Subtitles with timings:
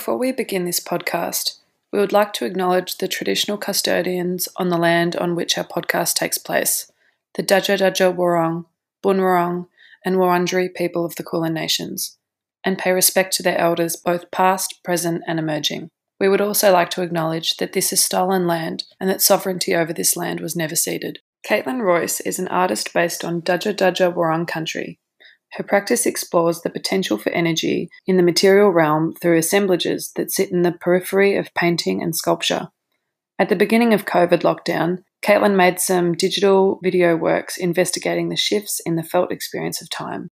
[0.00, 1.58] Before we begin this podcast,
[1.92, 6.14] we would like to acknowledge the traditional custodians on the land on which our podcast
[6.14, 6.90] takes place,
[7.34, 8.64] the Dja Dja Wurrung,
[9.04, 9.66] Bunurong,
[10.02, 12.16] and Wurundjeri people of the Kulin Nations,
[12.64, 15.90] and pay respect to their elders both past, present, and emerging.
[16.18, 19.92] We would also like to acknowledge that this is stolen land and that sovereignty over
[19.92, 21.18] this land was never ceded.
[21.46, 24.98] Caitlin Royce is an artist based on Dja Dja Wurrung country,
[25.54, 30.50] her practice explores the potential for energy in the material realm through assemblages that sit
[30.50, 32.68] in the periphery of painting and sculpture.
[33.38, 38.80] At the beginning of COVID lockdown, Caitlin made some digital video works investigating the shifts
[38.84, 40.28] in the felt experience of time.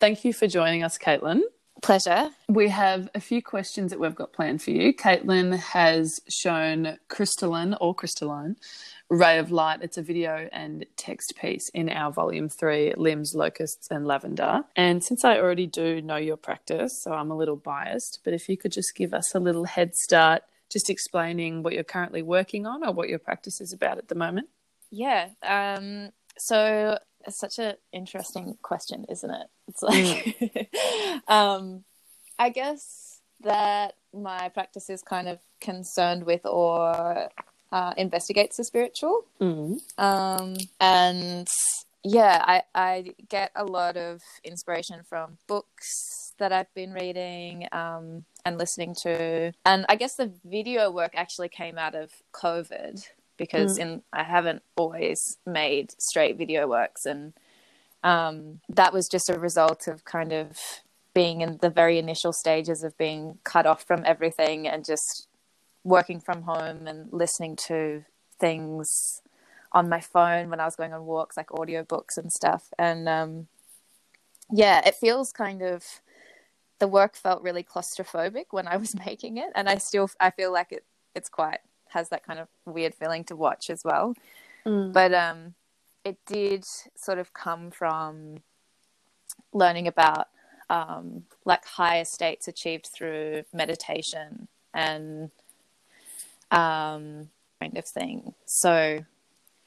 [0.00, 1.42] Thank you for joining us, Caitlin.
[1.82, 2.30] Pleasure.
[2.48, 4.94] We have a few questions that we've got planned for you.
[4.94, 8.56] Caitlin has shown Crystalline or Crystalline
[9.10, 9.80] Ray of Light.
[9.82, 14.62] It's a video and text piece in our volume three, Limbs, Locusts, and Lavender.
[14.74, 18.48] And since I already do know your practice, so I'm a little biased, but if
[18.48, 22.66] you could just give us a little head start, just explaining what you're currently working
[22.66, 24.48] on or what your practice is about at the moment.
[24.90, 25.28] Yeah.
[25.42, 29.46] Um, so it's such an interesting question, isn't it?
[29.68, 31.28] It's like, mm.
[31.28, 31.84] um,
[32.38, 37.28] I guess that my practice is kind of concerned with or
[37.72, 39.24] uh, investigates the spiritual.
[39.40, 40.02] Mm-hmm.
[40.02, 41.48] Um, and
[42.02, 48.24] yeah, I, I get a lot of inspiration from books that I've been reading um,
[48.44, 49.52] and listening to.
[49.64, 53.04] And I guess the video work actually came out of COVID
[53.40, 53.82] because mm.
[53.82, 57.32] in I haven't always made straight video works and
[58.04, 60.58] um, that was just a result of kind of
[61.14, 65.26] being in the very initial stages of being cut off from everything and just
[65.84, 68.04] working from home and listening to
[68.38, 69.22] things
[69.72, 72.68] on my phone when I was going on walks, like audiobooks and stuff.
[72.78, 73.48] And um,
[74.50, 75.84] yeah, it feels kind of
[76.78, 80.52] the work felt really claustrophobic when I was making it, and I still I feel
[80.52, 80.84] like it
[81.14, 81.58] it's quite
[81.90, 84.14] has that kind of weird feeling to watch as well.
[84.66, 84.92] Mm.
[84.92, 85.54] But um,
[86.04, 86.64] it did
[86.96, 88.38] sort of come from
[89.52, 90.28] learning about
[90.68, 95.30] um, like higher states achieved through meditation and
[96.50, 97.28] um,
[97.60, 98.34] kind of thing.
[98.46, 99.04] So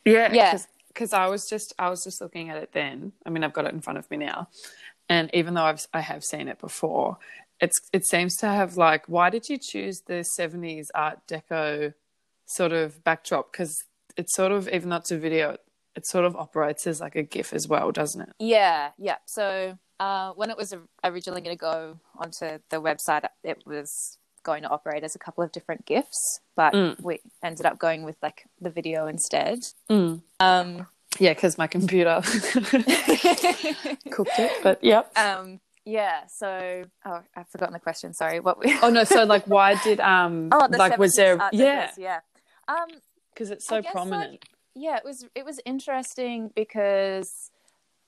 [0.05, 0.57] yeah, yeah,
[0.87, 3.11] because I was just I was just looking at it then.
[3.25, 4.47] I mean, I've got it in front of me now,
[5.09, 7.17] and even though I've I have seen it before,
[7.59, 11.93] it's it seems to have like why did you choose the seventies Art Deco
[12.55, 13.83] sort of backdrop because
[14.17, 15.57] it's sort of even though it's a video
[15.95, 18.29] it sort of operates as like a gif as well doesn't it?
[18.39, 19.17] Yeah yeah.
[19.25, 24.63] So uh, when it was originally going to go onto the website it was going
[24.63, 26.99] to operate as a couple of different gifs but mm.
[27.01, 29.59] we ended up going with like the video instead.
[29.89, 30.21] Mm.
[30.39, 30.87] um
[31.19, 32.21] yeah because my computer
[34.11, 35.11] cooked it but yep.
[35.17, 38.39] Um yeah so oh i've forgotten the question sorry.
[38.39, 41.91] What we oh no so like why did um oh the like was there yeah.
[41.97, 42.19] yeah
[42.67, 42.87] um,
[43.33, 44.31] because it's so prominent.
[44.31, 47.51] Like, yeah, it was it was interesting because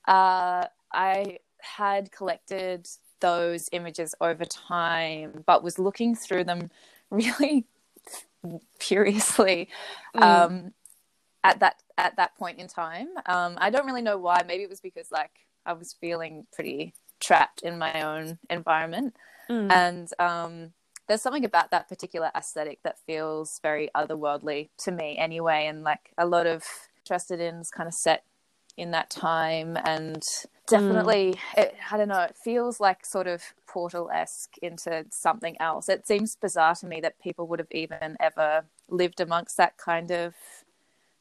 [0.08, 2.88] uh, I had collected
[3.20, 6.70] those images over time, but was looking through them
[7.10, 7.66] really
[8.78, 9.68] furiously
[10.14, 10.22] mm.
[10.22, 10.72] um,
[11.42, 13.08] at that at that point in time.
[13.26, 14.42] Um, I don't really know why.
[14.46, 15.32] Maybe it was because like
[15.64, 19.16] I was feeling pretty trapped in my own environment,
[19.50, 19.70] mm.
[19.72, 20.72] and um,
[21.08, 26.12] there's something about that particular aesthetic that feels very otherworldly to me anyway and like
[26.18, 26.64] a lot of
[26.98, 28.24] interested in is kind of set
[28.76, 30.22] in that time and
[30.66, 31.62] definitely mm.
[31.62, 36.36] it, i don't know it feels like sort of portal-esque into something else it seems
[36.36, 40.34] bizarre to me that people would have even ever lived amongst that kind of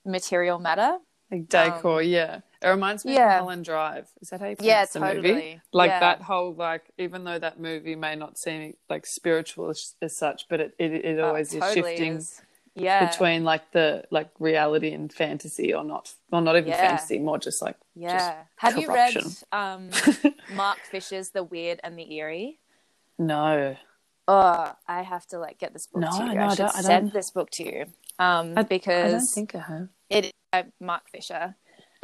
[0.06, 0.98] material matter
[1.32, 3.26] like decor um, yeah it reminds me yeah.
[3.26, 4.08] of Mulholland Drive.
[4.22, 5.34] Is that how you pronounce yeah, the totally.
[5.34, 5.62] movie?
[5.72, 6.00] Like yeah.
[6.00, 10.48] that whole like, even though that movie may not seem like spiritual as, as such,
[10.50, 12.14] but it it, it oh, always totally is shifting.
[12.16, 12.42] Is.
[12.74, 13.10] Yeah.
[13.10, 17.62] Between like the like reality and fantasy, or not, or not even fantasy, more just
[17.62, 18.18] like yeah.
[18.18, 19.16] Just Have you read
[19.52, 19.92] um,
[20.56, 22.60] Mark Fisher's The Weird and the Eerie?
[23.20, 23.78] No.
[24.28, 26.34] Oh, I have to like get this book no, to you.
[26.34, 27.86] No, I should I send this book to you.
[28.18, 29.90] Um, I, because I don't think I have.
[30.10, 31.56] It uh, Mark Fisher,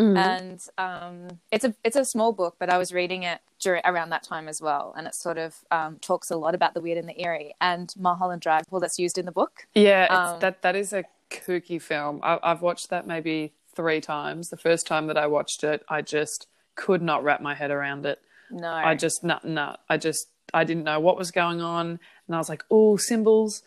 [0.01, 0.17] Mm.
[0.17, 4.09] And um, it's a it's a small book, but I was reading it during around
[4.09, 6.97] that time as well, and it sort of um, talks a lot about the weird
[6.97, 8.63] and the eerie and Mulholland Drive.
[8.71, 9.67] Well, that's used in the book.
[9.75, 12.19] Yeah, um, that that is a kooky film.
[12.23, 14.49] I, I've watched that maybe three times.
[14.49, 18.07] The first time that I watched it, I just could not wrap my head around
[18.07, 18.19] it.
[18.49, 19.75] No, I just no no.
[19.87, 23.61] I just I didn't know what was going on, and I was like, "Oh, symbols."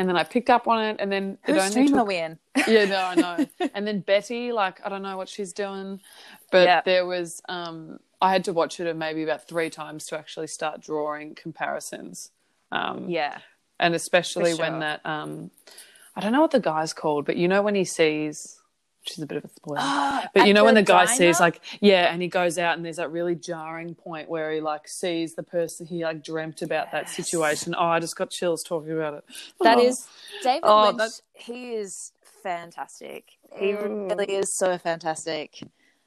[0.00, 2.16] And then I picked up on it, and then it only stream took are we
[2.16, 2.38] in?
[2.66, 3.46] yeah, no, I know.
[3.74, 6.00] and then Betty, like, I don't know what she's doing,
[6.50, 6.80] but Yeah.
[6.86, 10.80] there was, um, I had to watch it maybe about three times to actually start
[10.80, 12.30] drawing comparisons.
[12.72, 13.40] Um, Yeah.
[13.78, 15.50] and especially For when that, um,
[16.16, 18.58] I don't know what the guy's called, but you know when he sees,
[19.00, 20.22] which is a bit of a spoiler.
[20.34, 21.16] But you know when the guy diner?
[21.16, 24.60] sees like yeah, and he goes out and there's that really jarring point where he
[24.60, 27.74] like sees the person he like dreamt about that situation.
[27.76, 29.24] Oh, I just got chills talking about it.
[29.60, 29.80] That Oh.
[29.84, 30.06] is
[30.42, 30.96] David Oh, Lynch.
[30.98, 32.12] that's- He is
[32.42, 33.32] fantastic.
[33.56, 34.10] He Mm.
[34.10, 35.60] really is so fantastic.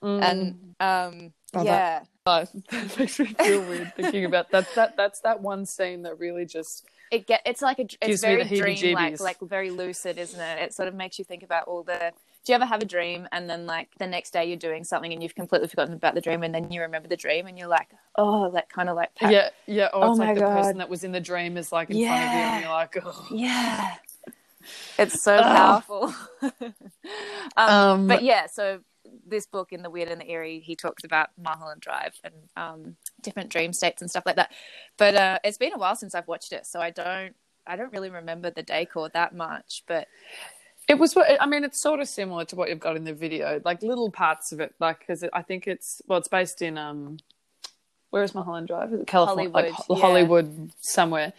[0.04, 0.22] Mm.
[0.22, 4.68] And um, Oh, that- yeah, Oh, that makes me feel weird thinking about that.
[4.76, 8.44] That that's that one scene that really just it get it's like a it's very
[8.46, 10.60] dream like like very lucid, isn't it?
[10.64, 12.12] It sort of makes you think about all the.
[12.46, 15.14] Do you ever have a dream and then like the next day you're doing something
[15.14, 17.68] and you've completely forgotten about the dream and then you remember the dream and you're
[17.70, 19.90] like, oh, that kind of like pat- yeah yeah.
[19.94, 22.00] Or Oh it's my like the person that was in the dream is like in
[22.00, 23.28] front of you, and you're like, oh.
[23.32, 23.96] Yeah.
[24.98, 26.14] It's so powerful.
[27.58, 28.80] um, Um, but yeah, so
[29.28, 32.96] this book in the weird and the eerie, he talks about Mulholland Drive and um,
[33.22, 34.52] different dream states and stuff like that.
[34.98, 37.36] But uh, it's been a while since I've watched it, so I don't
[37.66, 39.84] I don't really remember the decor that much.
[39.88, 40.08] But
[40.88, 41.16] It was.
[41.18, 44.12] I mean, it's sort of similar to what you've got in the video, like little
[44.12, 44.74] parts of it.
[44.80, 47.18] Like, because I think it's well, it's based in um,
[48.10, 48.94] where is Mulholland Drive?
[48.94, 49.50] Is it California?
[49.50, 50.02] like Hollywood, Ho- yeah.
[50.02, 51.34] Hollywood somewhere.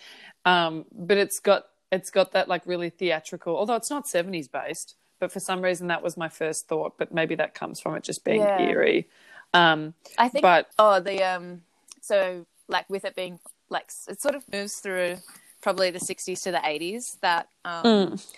[0.46, 3.56] Um, but it's got it's got that like really theatrical.
[3.56, 6.94] Although it's not seventies based, but for some reason that was my first thought.
[6.96, 8.60] But maybe that comes from it just being Yeah.
[8.60, 9.08] eerie.
[9.52, 11.62] Um, I think but oh the um
[12.00, 13.38] so like with it being
[13.68, 15.18] like it sort of moves through
[15.60, 18.34] probably the 60s to the 80s that um Mm.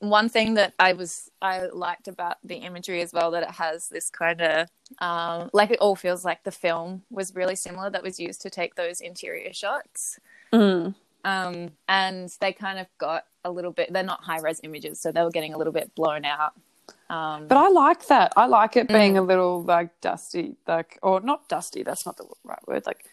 [0.00, 3.88] One thing that I was I liked about the imagery as well that it has
[3.88, 4.68] this kind of
[5.00, 8.50] um like it all feels like the film was really similar that was used to
[8.50, 10.20] take those interior shots
[10.54, 10.94] mm,
[11.24, 15.12] um and they kind of got a little bit they're not high res images so
[15.12, 16.52] they were getting a little bit blown out
[17.10, 18.32] um but I like that.
[18.36, 19.18] I like it being Mm.
[19.18, 21.82] a little like dusty, like or not dusty.
[21.84, 22.84] That's not the right word.
[22.86, 23.04] Like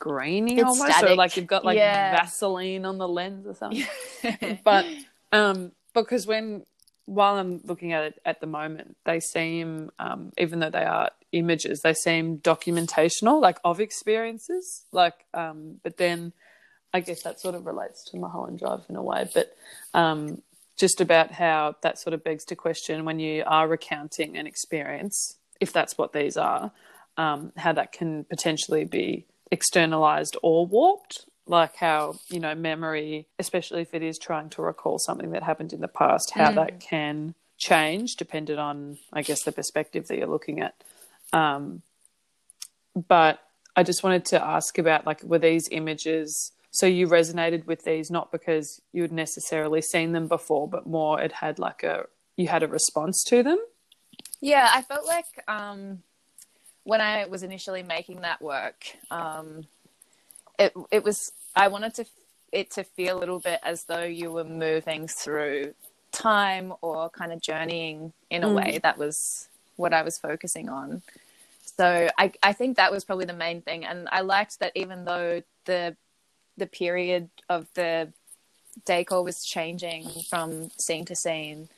[0.00, 1.18] grainy It's almost, or static.
[1.18, 2.10] like you've got like Yeah.
[2.10, 3.86] Vaseline on the lens or something.
[4.64, 4.86] but
[5.32, 5.72] um
[6.02, 6.64] because when
[7.06, 11.10] while i'm looking at it at the moment they seem um even though they are
[11.32, 14.84] images they seem documentational like of experiences.
[14.92, 16.32] Like um but then
[16.92, 19.28] i guess that sort of relates to mulholland drive in a way.
[19.32, 19.56] But
[19.94, 20.42] um
[20.76, 25.38] just about how that sort of begs to question when you are recounting an experience
[25.60, 26.72] if that's what these are
[27.16, 33.82] um how that can potentially be externalized or warped like how you know memory especially
[33.82, 37.34] if it is trying to recall something that happened in the past how that can
[37.56, 40.74] change depending on i guess the perspective that you're looking at.
[41.32, 41.82] Um,
[43.08, 43.40] but
[43.76, 48.10] i just wanted to ask about like were these images so you resonated with these
[48.10, 52.06] not because you'd necessarily seen them before but more it had like a
[52.36, 53.58] you had a response to them?
[54.40, 56.02] Yeah, I felt like um,
[56.84, 59.66] when I was initially making that work, um,
[60.58, 62.06] it it was I wanted to
[62.52, 65.74] it to feel a little bit as though you were moving through
[66.12, 68.54] time or kind of journeying in a Mm.
[68.54, 71.02] way that was what I was focusing on.
[71.76, 75.04] So I I think that was probably the main thing, and I liked that even
[75.04, 75.96] though the
[76.56, 78.12] the period of the
[78.84, 81.68] decor was changing from scene to scene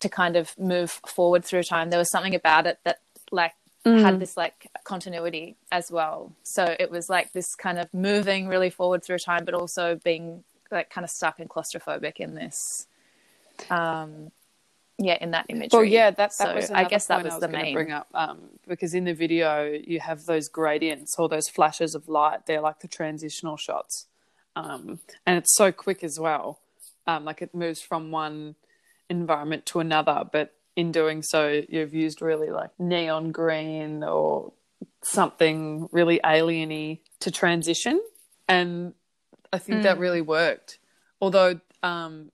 [0.00, 2.98] to kind of move forward through time there was something about it that
[3.30, 8.48] like had this like continuity as well so it was like this kind of moving
[8.48, 12.86] really forward through time but also being like kind of stuck and claustrophobic in this
[13.70, 14.30] um
[14.98, 16.70] yeah in that imagery Well, yeah, that, that So was.
[16.70, 20.00] I guess that was I the main- bring up um, because in the video you
[20.00, 22.46] have those gradients or those flashes of light.
[22.46, 24.06] They're like the transitional shots,
[24.56, 26.60] um, and it's so quick as well.
[27.06, 28.54] Um, like it moves from one
[29.10, 34.52] environment to another, but in doing so, you've used really like neon green or
[35.02, 38.00] something really alieny to transition,
[38.48, 38.94] and
[39.52, 40.00] I think that Mm.
[40.00, 40.78] really worked.
[41.20, 42.32] Although um,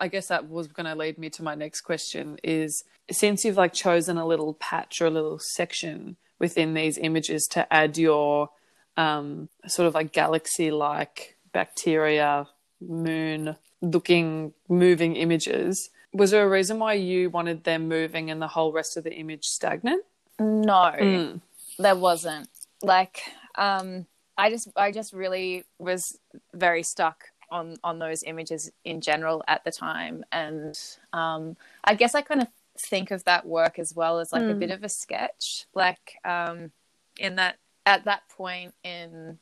[0.00, 3.56] I guess that was going to lead me to my next question is since you've
[3.56, 8.50] like chosen a little patch or a little section within these images to add your
[8.96, 12.46] um, sort of like galaxy like bacteria
[12.80, 18.48] moon looking moving images was there a reason why you wanted them moving and the
[18.48, 20.04] whole rest of the image stagnant?
[20.40, 20.92] No.
[20.98, 21.40] Mm.
[21.78, 22.48] there wasn't.
[22.82, 23.20] Like
[23.56, 26.16] um i just i just really was
[26.54, 30.24] very stuck on on those images in general at the time.
[30.30, 30.78] And
[31.12, 32.48] um i guess i kind of
[32.78, 34.58] think of that work as well as like a Mm.
[34.60, 35.66] bit of a sketch.
[35.74, 36.70] Like um
[37.18, 39.38] in that at that point in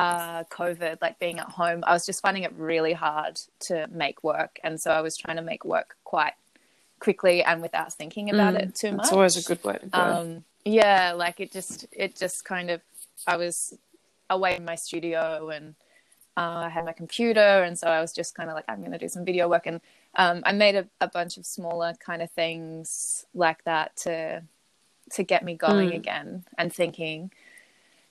[0.00, 4.24] uh, COVID, like being at home, I was just finding it really hard to make
[4.24, 6.34] work, and so I was trying to make work quite
[7.00, 9.04] quickly and without thinking about Mm, it too much.
[9.06, 10.02] It's always a good way to go.
[10.02, 12.80] Um, yeah, like it just it just kind of
[13.26, 13.74] I was
[14.28, 15.74] away in my studio and
[16.36, 18.92] uh, I had my computer, and so I was just kind of like I'm going
[18.92, 19.80] to do some video work, and
[20.14, 24.42] um, I made a, a bunch of smaller kind of things like that to
[25.12, 25.96] to get me going Mm.
[25.96, 27.32] again and thinking.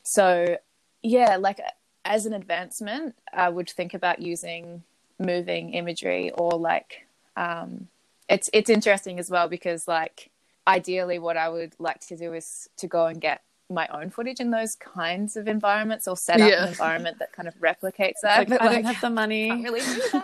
[0.04, 0.58] So
[1.02, 1.60] yeah, like
[2.06, 4.84] as an advancement, I would think about using
[5.20, 7.88] moving imagery or like um,
[8.30, 10.30] it's it's interesting as well because like
[10.68, 13.42] ideally what I would like to do is to go and get
[13.72, 16.64] my own footage in those kinds of environments or set up Yeah.
[16.64, 18.40] an environment that kind of replicates that.
[18.40, 20.22] Like, but I like, don't have the money really do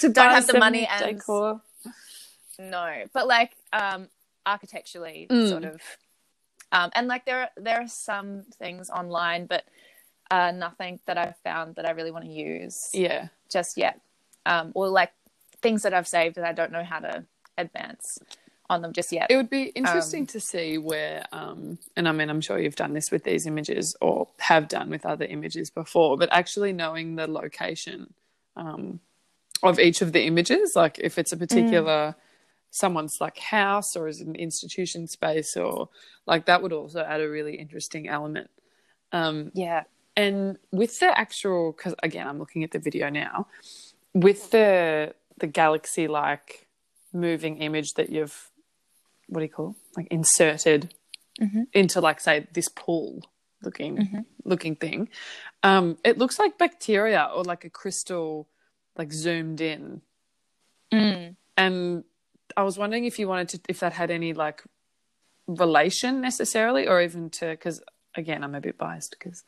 [0.00, 1.60] to don't have the money and- decor.
[2.58, 4.08] No, but like um,
[4.44, 5.48] architecturally, Mm.
[5.48, 5.80] sort of,
[6.72, 9.64] um, and like there are, there are some things online, but
[10.30, 13.28] uh, nothing that I've found that I really want to use Yeah.
[13.50, 14.00] just yet,
[14.46, 15.12] um, or like
[15.60, 17.24] things that I've saved that I don't know how to
[17.58, 18.18] advance
[18.68, 19.26] on them just yet.
[19.30, 22.76] It would be interesting Um, to see where, um, and I mean, I'm sure you've
[22.76, 27.16] done this with these images or have done with other images before, but actually knowing
[27.16, 28.14] the location
[28.56, 29.00] um,
[29.62, 32.14] of each of the images, like if it's a particular
[32.72, 35.88] someone's like house or is it an institution space or
[36.24, 38.48] like that would also add a really interesting element.
[39.10, 39.82] Um, yeah,
[40.22, 43.36] and with the actual, because again, I'm looking at the video now,
[44.26, 46.48] with the the galaxy like
[47.12, 48.38] moving image that you've
[49.28, 50.82] what do you call like inserted
[51.40, 51.62] Mhm.
[51.72, 53.10] into like say this pool
[53.66, 54.24] looking Mhm.
[54.52, 55.08] looking thing,
[55.62, 58.48] um, it looks like bacteria or like a crystal
[58.98, 60.02] like zoomed in.
[60.92, 61.36] Mm.
[61.56, 62.04] And
[62.60, 64.58] I was wondering if you wanted to if that had any like
[65.46, 67.80] relation necessarily or even to because
[68.14, 69.44] again I'm a bit biased because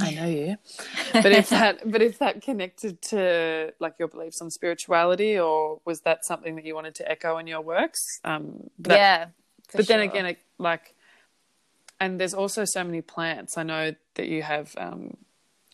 [0.00, 0.56] I know you.
[1.12, 6.00] But if that but if that connected to like your beliefs on spirituality or was
[6.02, 8.00] that something that you wanted to echo in your works?
[8.24, 9.26] Um that- yeah,
[9.74, 10.94] but then again it, like
[11.98, 13.58] and there's also so many plants.
[13.58, 15.16] I know that you have um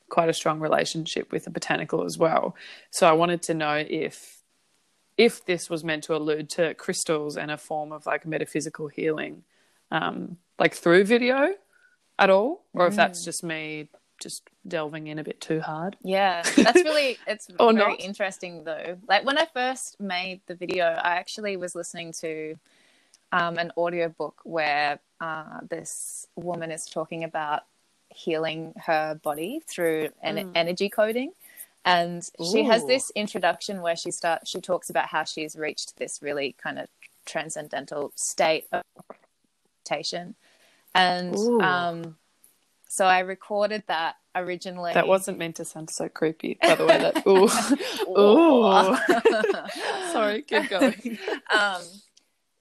[0.09, 2.55] quite a strong relationship with the botanical as well.
[2.91, 4.43] So i wanted to know if
[5.17, 9.45] if this was meant to allude to crystals and a form of like metaphysical healing
[9.91, 11.55] um like through video
[12.19, 13.89] at all or if that's just me
[14.21, 18.01] just delving in a bit too hard Yeah, that's really it's very not.
[18.01, 18.97] interesting though.
[19.09, 22.57] Like when I first made the video, I actually was listening to
[23.33, 27.63] um, an audiobook where uh, this woman is talking about
[28.09, 30.51] healing her body through an Mm.
[30.55, 31.33] energy coding.
[31.85, 36.21] And she has this introduction where she starts she talks about how she's reached this
[36.21, 36.89] really kind of
[37.25, 38.83] transcendental state of
[39.85, 40.35] meditation.
[40.95, 42.17] And um
[42.97, 44.95] so I recorded that originally.
[44.95, 47.49] that wasn't meant to sound so creepy by the way that ooh
[48.19, 48.97] ooh
[50.13, 51.19] sorry keep going
[51.55, 51.83] um,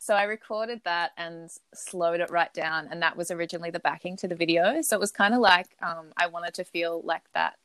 [0.05, 4.15] so I recorded that and slowed it right down, and that was originally the backing
[4.17, 4.83] to the video.
[4.83, 7.55] So it was kind of like um, I wanted to feel like that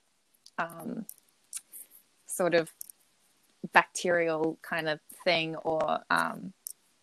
[0.56, 1.04] um,
[2.26, 2.72] sort of
[3.74, 6.54] bacterial kind of thing or um,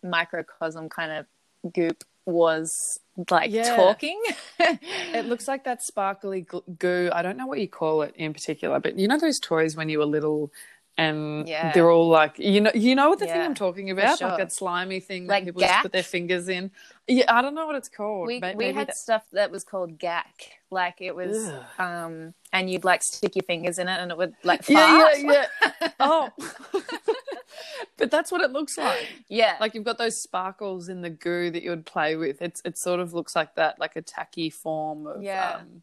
[0.01, 2.99] microcosm kind of goop was
[3.31, 3.75] like Yeah.
[3.75, 4.21] talking.
[4.59, 6.45] It looks like that sparkly
[6.77, 7.09] goo.
[7.11, 9.89] I don't know what you call it in particular, but you know those toys when
[9.89, 10.51] you were little,
[10.97, 11.71] and Yeah.
[11.71, 14.27] they're all like you know you know what the thing I'm talking about, sure.
[14.29, 16.69] like that slimy thing Like that people just put their fingers in.
[17.07, 18.27] Yeah, I don't know what it's called.
[18.27, 21.63] we May- we maybe had that- stuff that was called Gak like it was Ugh.
[21.79, 25.45] um and you'd like stick your fingers in it and it would like yeah, yeah,
[25.81, 25.87] yeah.
[26.01, 26.29] oh,
[27.97, 29.07] but that's what it looks like.
[29.29, 32.41] yeah Like you've got those sparkles in the goo that you would play with.
[32.41, 35.57] It's it sort of looks like that, like a tacky form of Yeah.
[35.61, 35.81] um,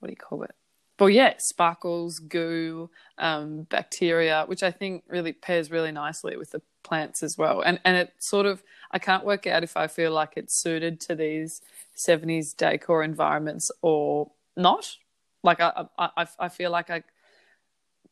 [0.00, 0.54] what do you call it?
[1.00, 6.62] Well, yeah, sparkles, goo, um, bacteria, which I think really pairs really nicely with the
[6.82, 7.60] plants as well.
[7.60, 11.00] And and it sort of I can't work out if I feel like it's suited
[11.02, 11.60] to these
[11.94, 14.96] seventies decor environments or not.
[15.44, 17.04] Like I I I- I feel like I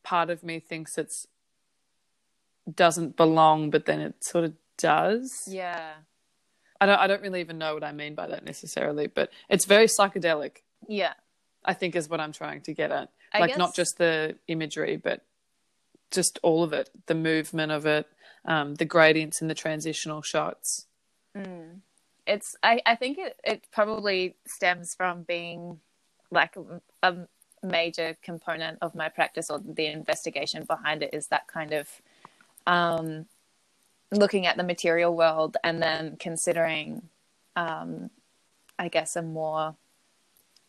[0.05, 1.27] part of me thinks it's
[2.75, 5.45] doesn't belong, but then it sort of does.
[5.47, 5.95] yeah
[6.81, 9.65] I don't I don't really even know what I mean by that necessarily, but it's
[9.65, 10.59] very psychedelic.
[10.89, 11.15] yeah
[11.65, 13.11] I think is what I'm trying to get at.
[13.33, 15.25] I like not just the imagery, but
[16.11, 18.07] just all of it, the movement of it,
[18.45, 20.87] um, the gradients and the transitional shots.
[21.37, 21.81] Mm.
[22.27, 25.81] It's I, I think it, it probably stems from being
[26.31, 26.55] like
[27.03, 27.15] a
[27.63, 31.89] major component of my practice or the investigation behind it is that kind of
[32.67, 33.27] um,
[34.13, 37.09] looking at the material world and then considering
[37.57, 38.11] um,
[38.79, 39.77] I guess a more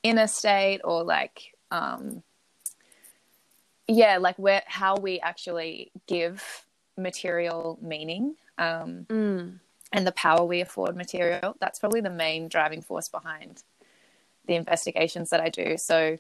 [0.04, 2.24] inner state or like um,
[3.88, 6.66] yeah, like where how we actually give
[6.98, 9.60] material meaning um, Mm.
[9.94, 11.56] and the power we afford material.
[11.60, 13.64] That's probably the main driving force behind
[14.46, 15.78] the investigations that I do.
[15.78, 16.18] So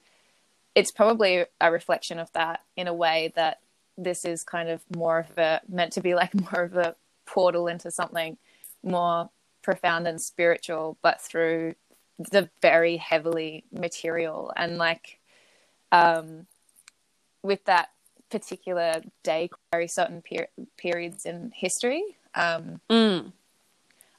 [0.76, 3.60] it's probably a reflection of that in a way that
[3.98, 7.68] this is kind of more of a meant to be like more of a portal
[7.68, 8.38] into something
[8.84, 9.30] more
[9.62, 11.76] profound and spiritual, but through
[12.18, 15.20] the very heavily material and like
[15.92, 16.48] um
[17.44, 17.90] with that
[18.32, 23.32] particular day very certain per- periods in history um Mm.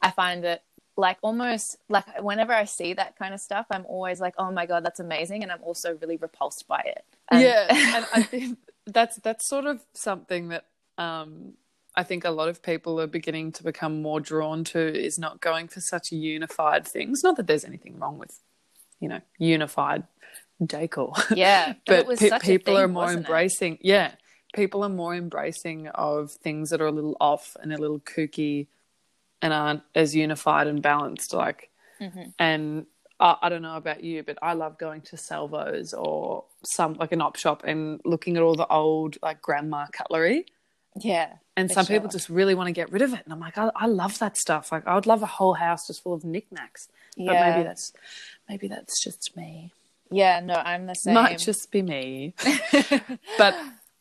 [0.00, 0.62] I find it
[0.96, 4.66] like almost like whenever I see that kind of stuff, I'm always like, oh my
[4.66, 7.04] god, that's amazing, and I'm also really repulsed by it.
[7.30, 7.66] And- yeah,
[7.96, 8.58] and I think
[8.92, 10.64] that's that's sort of something that
[10.96, 11.54] um,
[11.94, 15.40] I think a lot of people are beginning to become more drawn to is not
[15.40, 17.22] going for such unified things.
[17.22, 18.40] Not that there's anything wrong with,
[19.00, 20.04] you know, unified
[20.64, 21.12] decor.
[21.34, 23.28] yeah, but pe- people thing, are more wasn't it?
[23.28, 23.78] embracing.
[23.80, 24.12] Yeah,
[24.54, 28.66] people are more embracing of things that are a little off and a little kooky,
[29.42, 31.32] and aren't as unified and balanced.
[31.32, 32.32] Like, Mhm.
[32.38, 32.86] and
[33.20, 37.12] I, I don't know about you, but I love going to Salvos or some like
[37.12, 40.46] an op shop and looking at all the old like grandma cutlery.
[41.00, 43.56] Yeah, And some people just really want to get rid of it, and I'm like,
[43.56, 44.72] I, I love that stuff.
[44.72, 46.88] Like, I would love a whole house just full of knickknacks.
[47.16, 47.92] But yeah, maybe that's
[48.48, 49.72] maybe that's just me.
[50.10, 50.40] yeah.
[50.40, 51.14] No, I'm the same.
[51.14, 52.34] Might just be me.
[53.38, 53.54] but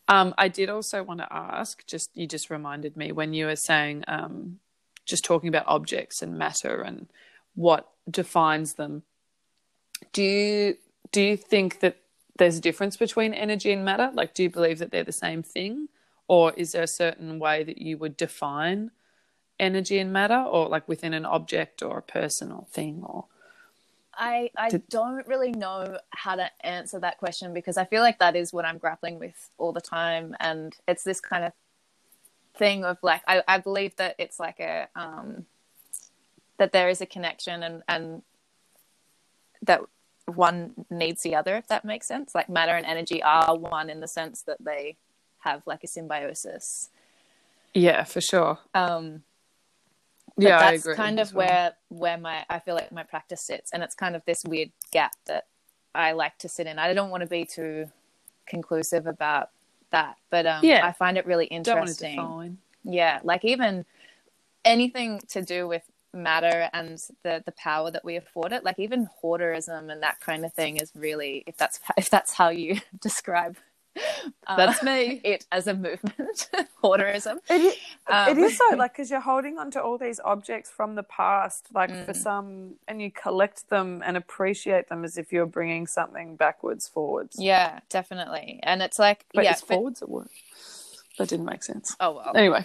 [0.08, 1.86] um, I did also want to ask.
[1.86, 4.60] Just you just reminded me when you were saying um,
[5.06, 7.08] just talking about objects and matter and
[7.58, 9.04] what defines them.
[10.14, 10.78] Do you
[11.12, 11.98] do you think that
[12.38, 14.12] there's a difference between energy and matter?
[14.14, 15.90] Like, do you believe that they're the same thing,
[16.28, 18.92] or is there a certain way that you would define
[19.60, 23.26] energy and matter, or like within an object or a person or thing, or
[24.14, 28.20] I I Did- don't really know how to answer that question because I feel like
[28.20, 31.54] that is what I'm grappling with all the time, and it's this kind of
[32.58, 35.46] thing of like I, I believe that it's like a um
[36.58, 38.22] that there is a connection and and
[39.62, 39.82] that
[40.26, 44.02] one needs the other if that makes sense like matter and energy are one in
[44.02, 44.98] the sense that they
[45.40, 46.90] have like a symbiosis
[47.74, 48.58] yeah, for sure.
[48.74, 49.24] um
[50.38, 51.48] Yeah, I that's kind of well.
[51.48, 54.72] where where my I feel like my practice sits, and it's kind of this weird
[54.92, 55.46] gap that
[55.94, 56.80] I like to sit in.
[56.80, 57.86] I don't want to be too
[58.48, 59.50] conclusive about
[59.92, 60.86] that, but um, Yeah.
[60.86, 62.58] I find it really don't want to interesting.
[62.84, 63.86] Yeah, like even
[64.66, 65.84] anything to do with
[66.18, 70.44] matter and the the power that we afford it, like even hoarderism and that kind
[70.46, 73.58] of thing is really if that's if that's how you describe.
[74.46, 75.20] uh, That's me.
[75.24, 76.50] it as a movement,
[76.84, 77.38] hoarderism.
[77.50, 77.76] It is,
[78.06, 81.02] Um, it is so like because you're holding on to all these objects from the
[81.02, 82.16] past, like for Mm.
[82.16, 87.38] some, and you collect them and appreciate them as if you're bringing something backwards, forwards.
[87.40, 88.60] Yeah, definitely.
[88.62, 90.30] And it's like, but yeah, it's for- forwards at work.
[91.18, 91.96] That didn't make sense.
[92.00, 92.34] oh well.
[92.36, 92.62] Anyway,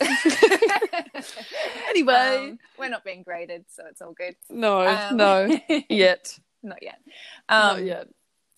[1.88, 4.36] anyway, Um, we're not being graded, so it's all good.
[4.50, 5.58] no, Um, no,
[5.88, 7.00] yet, not yet.
[7.48, 8.08] Um, not yet.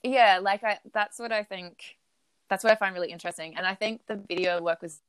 [0.03, 1.97] Yeah, like I, that's what I think.
[2.51, 5.01] That's what I find really interesting, and I think the video work was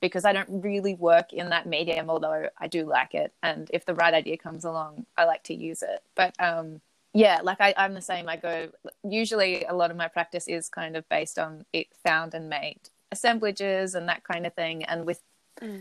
[0.00, 3.84] because I don't really work in that medium, although I do like it, and if
[3.84, 6.02] the right idea comes along, I like to use it.
[6.14, 6.80] But um,
[7.14, 8.28] yeah, like I, I'm the same.
[8.28, 8.68] I go
[9.02, 12.80] usually a lot of my practice is kind of based on it found and made
[13.12, 15.22] assemblages and that kind of thing, and with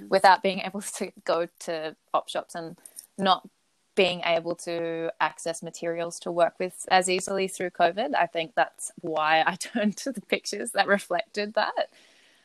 [0.10, 2.78] without being able to go to op shops and
[3.18, 3.48] not
[3.96, 8.14] being able to access materials to work with as easily through COVID.
[8.14, 11.90] I think that's why I turned to the pictures that reflected that.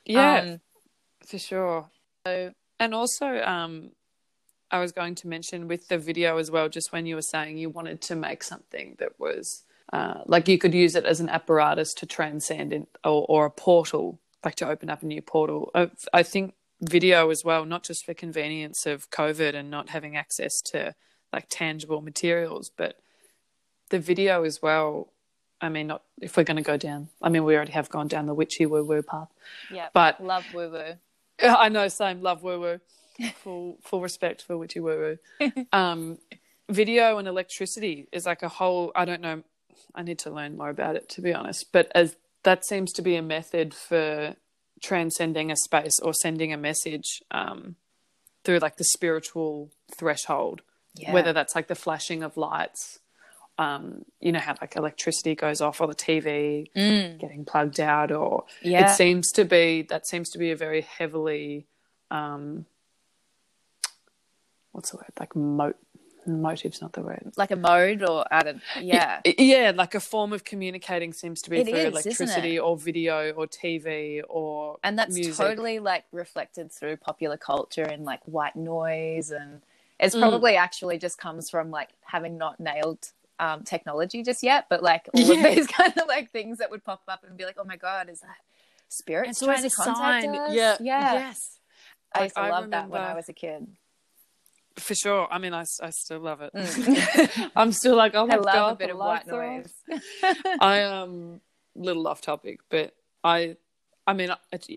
[0.05, 0.61] Yeah, Um,
[1.27, 1.91] for sure.
[2.27, 3.91] so And also, um,
[4.71, 7.59] I was going to mention with the video as well, just when you were saying
[7.59, 11.29] you wanted to make something that was uh, like you could use it as an
[11.29, 15.71] apparatus to transcend in, or, or a portal, like to open up a new portal.
[15.75, 20.17] I, I think video as well, not just for convenience of COVID and not having
[20.17, 20.95] access to
[21.33, 22.97] like tangible materials, but
[23.91, 25.13] the video as well.
[25.61, 27.09] I mean, not if we're going to go down.
[27.21, 29.29] I mean, we already have gone down the witchy woo woo path,
[29.71, 30.95] yeah, but love woo woo.
[31.43, 32.23] I know, same.
[32.23, 32.81] Love woo woo.
[33.43, 35.53] Full full respect for witchy woo woo.
[35.73, 36.19] Um,
[36.71, 38.93] video and electricity is like a whole.
[38.95, 39.43] I don't know.
[39.95, 41.73] I need to learn more about it to be honest.
[41.73, 44.37] But as that seems to be a method for
[44.83, 47.77] transcending a space or sending a message um,
[48.45, 50.63] through like the spiritual threshold.
[50.97, 51.13] Yeah.
[51.13, 52.99] Whether that's like the flashing of lights.
[53.59, 58.11] Um, you know how like electricity goes off or the TV Mm, getting plugged out
[58.11, 61.67] or yeah, it seems to be that seems to be a very heavily
[62.11, 62.65] um
[64.73, 65.75] what's the word like mo-
[66.27, 67.33] motive's not the word.
[67.37, 69.21] like a mode or I don't yeah.
[69.25, 73.31] Yeah, like a form of communicating seems to be It through is, electricity or video
[73.33, 75.37] or TV or and that's music.
[75.37, 79.63] totally like reflected through popular culture and like white noise and
[79.99, 80.21] it's Mm.
[80.21, 85.09] probably actually just comes from like having not nailed um, technology just yet but like
[85.15, 85.47] all Yeah.
[85.47, 87.77] of these kind of like things that would pop up and be like oh my
[87.77, 88.37] god is that
[88.89, 90.35] spirits It's trying to a contact sign.
[90.37, 90.77] us Yeah.
[90.81, 91.59] yeah Yes.
[92.15, 93.67] i used to I love that when i was a kid
[94.77, 95.29] For sure.
[95.31, 96.53] I mean, I, I still love it.
[96.55, 97.51] Mm.
[97.57, 99.73] I'm still like, oh my i love god, a bit of white noise
[100.61, 101.41] I am um
[101.75, 103.57] little off topic, but I
[104.07, 104.31] I mean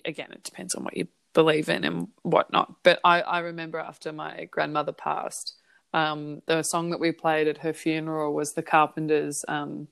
[0.06, 2.84] again it depends on what you believe in and whatnot.
[2.84, 5.56] But I I remember after my grandmother passed,
[5.94, 9.46] um the song that we played at her funeral was the Carpenters.
[9.48, 9.88] Um,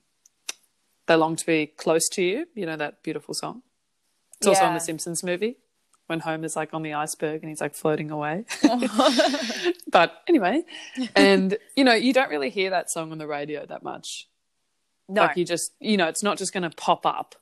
[1.06, 2.46] they long to be close to you.
[2.54, 3.62] You know that beautiful song.
[4.38, 4.78] It's also on Yeah.
[4.78, 5.56] the Simpsons movie
[6.12, 8.44] when Homer's like on the iceberg and he's like floating away.
[9.90, 10.62] but anyway,
[11.16, 14.28] and you know you don't really hear that song on the radio that much.
[15.08, 15.22] No.
[15.22, 17.34] Like you just you know it's not just going to pop up.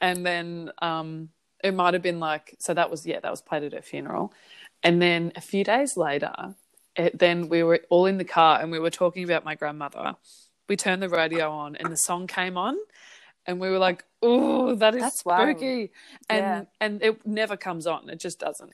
[0.00, 1.28] And then um
[1.62, 4.32] it might have been like so that was yeah that was played at her funeral.
[4.82, 6.56] And then a few days later
[6.96, 10.16] it, then we were all in the car and we were talking about my grandmother.
[10.68, 12.76] We turned the radio on and the song came on
[13.46, 15.90] and we were like oh that is That's spooky
[16.28, 16.62] and Yeah.
[16.80, 18.72] and it never comes on it just doesn't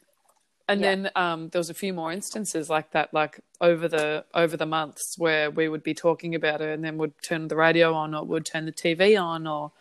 [0.67, 0.95] and Yeah.
[0.95, 4.65] then um, there was a few more instances like that, like over the over the
[4.65, 8.15] months, where we would be talking about it, and then would turn the radio on,
[8.15, 9.73] or would turn the TV on, or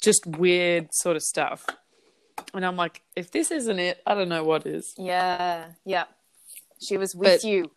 [0.00, 1.66] just weird sort of stuff.
[2.54, 4.94] And I'm like, if this isn't it, I don't know what is.
[4.96, 6.04] yeah yeah
[6.80, 7.70] she was with But- you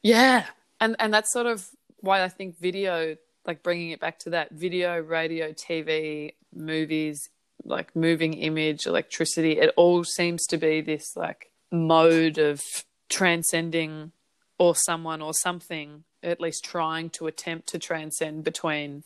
[0.00, 0.46] Yeah,
[0.80, 1.68] and and that's sort of
[2.00, 7.28] why I think video, like bringing it back to that, video, radio, TV, movies,
[7.64, 12.60] like moving image, electricity, it all seems to be this like mode of
[13.08, 14.12] transcending
[14.58, 19.02] or someone or something, at least trying to attempt to transcend between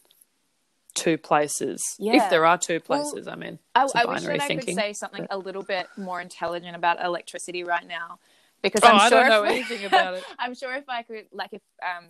[0.94, 1.82] two places.
[1.98, 2.24] Yeah.
[2.24, 4.92] If there are two Well, places, I mean, I, I wish that I could say
[4.92, 8.18] something a little bit more intelligent about electricity right now,
[8.62, 10.24] because Oh, I'm I sure don't know if, anything about it.
[10.38, 12.06] I'm sure if I could, like, if um,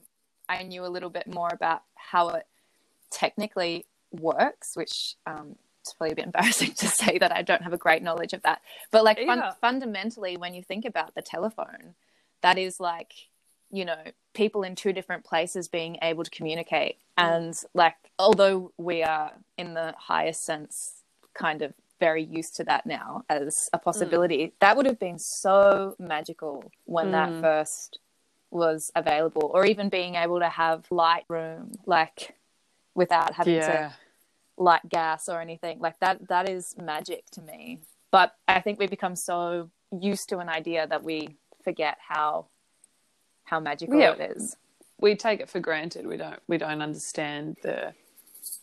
[0.49, 2.47] I knew a little bit more about how it
[3.11, 7.73] technically works, which um, it's probably a bit embarrassing to say that I don't have
[7.73, 11.95] a great knowledge of that, but like fun- fundamentally, when you think about the telephone,
[12.43, 13.13] that is like
[13.71, 14.03] you know
[14.35, 16.97] people in two different places being able to communicate.
[17.17, 21.03] And like although we are in the highest sense
[21.35, 25.97] kind of very used to that now as a possibility that would have been so
[25.99, 27.41] magical when that Mm.
[27.41, 27.99] first
[28.51, 32.35] was available or even being able to have light room like
[32.95, 33.89] without having Yeah.
[33.91, 33.97] to
[34.57, 37.81] light gas or anything like that that is magic to me
[38.11, 42.47] but i think we become so used to an idea that we forget how
[43.45, 44.13] how magical Yeah.
[44.13, 44.57] it is
[45.01, 46.09] we take it for granted.
[46.09, 47.95] We don't we don't understand the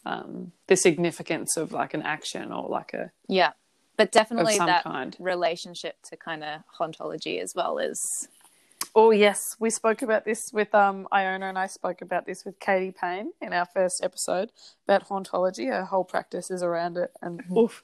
[0.06, 3.54] um, the significance of like an action or like a yeah
[3.98, 5.16] but definitely that kind.
[5.20, 8.28] relationship to kind of hauntology as well is
[8.98, 12.60] Oh yes, we spoke about this with um Iona and I spoke about this with
[12.60, 14.52] Katie Payne in our first episode
[14.88, 15.68] about hauntology.
[15.68, 17.84] Her whole practice is around it, and oof,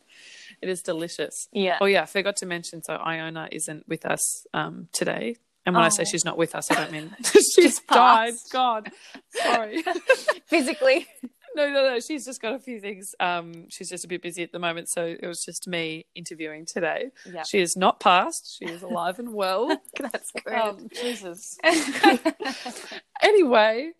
[0.61, 1.49] it is delicious.
[1.51, 2.81] yeah Oh yeah, I forgot to mention.
[2.81, 6.09] So Iona isn't with us um today, and when I say Oh.
[6.09, 7.13] she's not with us, I don't mean
[7.55, 8.33] she's died.
[8.53, 8.89] God,
[9.31, 9.83] sorry.
[10.47, 11.07] physically
[11.55, 11.99] No, no, no.
[11.99, 13.13] She's just got a few things.
[13.19, 16.65] Um, she's just a bit busy at the moment, so it was just me interviewing
[16.65, 17.11] today.
[17.25, 18.57] yeah She is not passed.
[18.57, 19.67] She is alive and well.
[19.99, 21.57] that's great um, Jesus.
[23.21, 23.91] anyway,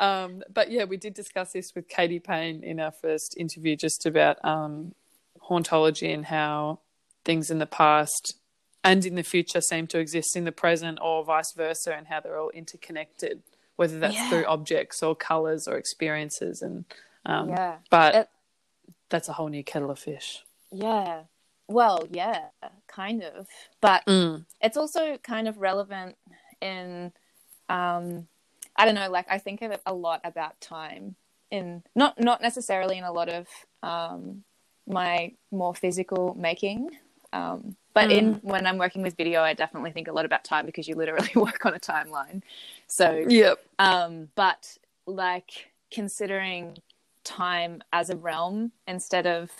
[0.00, 4.04] um, but yeah, we did discuss this with Katie Payne in our first interview, just
[4.06, 4.94] about um,
[5.48, 6.80] hauntology and how
[7.24, 8.38] things in the past
[8.82, 12.20] and in the future seem to exist in the present, or vice versa, and how
[12.20, 13.42] they're all interconnected,
[13.76, 14.28] whether that's Yeah.
[14.30, 16.62] through objects or colors or experiences.
[16.62, 16.84] And
[17.24, 18.28] um, yeah but It-
[19.08, 20.44] that's a whole new kettle of fish.
[20.72, 21.22] yeah
[21.68, 22.46] well yeah
[22.86, 23.46] kind of
[23.80, 24.02] but
[24.60, 26.16] it's also kind of relevant
[26.60, 27.12] in
[27.68, 28.26] um
[28.76, 31.16] i don't know like i think of it a lot about time
[31.50, 33.46] in not not necessarily in a lot of
[33.82, 34.44] um
[34.86, 36.88] my more physical making
[37.36, 40.64] um but in when i'm working with video i definitely think a lot about time
[40.66, 42.42] because you literally work on a timeline
[42.86, 43.58] so Yep.
[43.78, 46.78] um but like considering
[47.24, 49.50] time as a realm instead of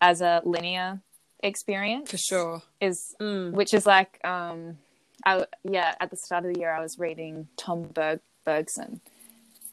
[0.00, 1.00] as a linear
[1.42, 2.62] experience For sure.
[2.80, 3.52] is Mm.
[3.52, 4.78] which is like um
[5.24, 9.00] I yeah at the start of the year I was reading Tom Berg Bergson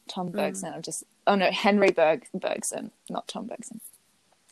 [0.08, 3.80] Tom Bergson I'm just oh no Henry Berg Bergson not Tom Bergson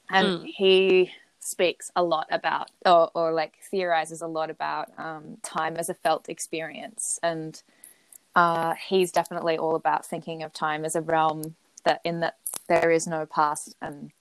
[0.10, 1.12] and he
[1.44, 5.94] speaks a lot about or, or like theorizes a lot about um, time as a
[5.94, 7.64] felt experience and
[8.36, 12.92] uh, he's definitely all about thinking of time as a realm that in that there
[12.92, 14.12] is no past and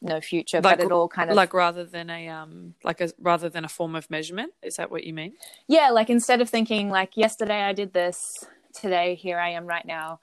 [0.00, 3.10] no future, Like- but it all kind of like rather than a um like a
[3.18, 4.52] rather than a form of measurement.
[4.62, 5.32] Is that what you mean?
[5.66, 9.84] yeah, like instead of thinking like yesterday I did this, today here I am right
[9.84, 10.20] now,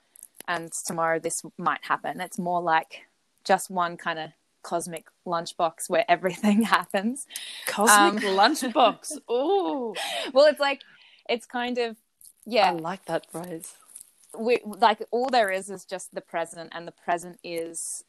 [0.47, 2.21] and tomorrow this might happen.
[2.21, 3.01] It's more like
[3.43, 4.29] just one kind of
[4.65, 7.27] cosmic lunchbox where everything happens.
[7.67, 9.19] Cosmic um, lunchbox.
[9.29, 9.95] Oh,
[10.33, 10.81] Well, it's like
[11.29, 11.97] it's kind of
[12.45, 12.69] yeah.
[12.69, 13.75] I like that phrase.
[14.37, 18.03] we like all there is is just the present, and the present is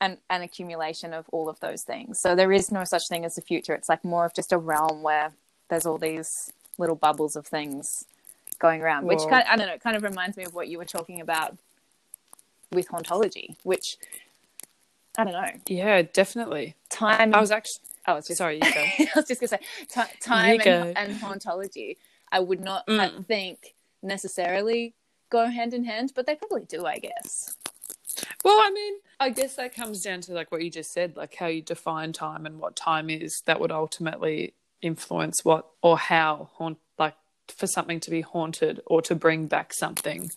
[0.00, 2.18] an an accumulation of all of those things.
[2.18, 3.74] So there is no such thing as the future.
[3.74, 5.32] It's like more of just a realm where
[5.68, 8.04] there's all these little bubbles of things
[8.58, 9.28] going around, which Whoa.
[9.28, 11.20] kind of, I don't know, it kind of reminds me of what you were talking
[11.20, 11.56] about
[12.70, 13.96] with hauntology, which
[15.16, 16.74] I don't know, Yeah, definitely.
[16.90, 17.34] time.
[17.34, 18.60] I was actually I was just sorry.
[18.62, 21.96] I was just gonna say ti time and, and hauntology.
[22.30, 23.00] I would not Mm.
[23.00, 24.94] uh, think necessarily
[25.30, 27.56] go hand in hand, but they probably do, I guess.
[28.44, 31.34] Well, I mean, I guess that comes down to like what you just said, like
[31.34, 33.40] how you define time and what time is.
[33.46, 37.14] That would ultimately influence what or how haunt like
[37.48, 40.30] for something to be haunted or to bring back something,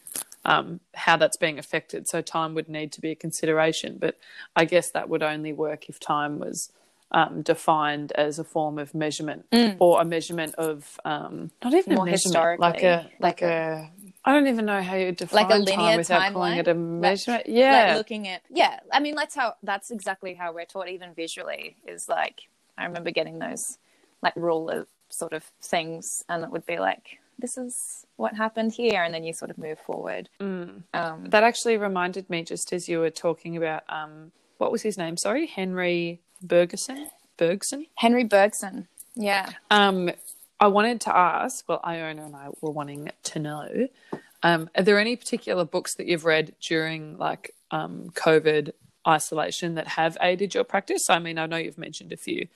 [0.48, 2.08] um, how that's being affected.
[2.08, 4.18] So time would need to be a consideration, but
[4.56, 6.72] I guess that would only work if time was
[7.12, 9.46] um, defined as a form of measurement
[9.80, 13.92] or a measurement of um, not even More a measurement, like a like like a.
[14.26, 16.72] I don't even know how you define Like a time linear without calling it a
[16.72, 17.44] Like- measurement.
[17.48, 21.14] yeah, Like looking at yeah, I mean that's how that's exactly how we're taught even
[21.14, 22.42] visually is like
[22.78, 23.78] I remember getting those
[24.22, 29.04] like ruler sort of things and it would be like this is what happened here
[29.04, 30.30] and then you sort of move forward.
[30.40, 30.84] Mm.
[30.94, 34.98] Um That actually reminded me, just as you were talking about, um, what was his
[34.98, 35.18] name?
[35.18, 37.10] Sorry, Henry Bergson.
[37.38, 37.86] Bergson.
[37.96, 38.88] Henry Bergson.
[39.16, 39.52] Yeah.
[39.70, 40.10] Um,
[40.60, 41.68] I wanted to ask.
[41.70, 43.88] Well, Iona and I were wanting to know.
[44.44, 48.72] Um, are there any particular books that you've read during like um, COVID
[49.08, 51.10] isolation that have aided your practice?
[51.10, 52.48] I mean, I know you've mentioned a few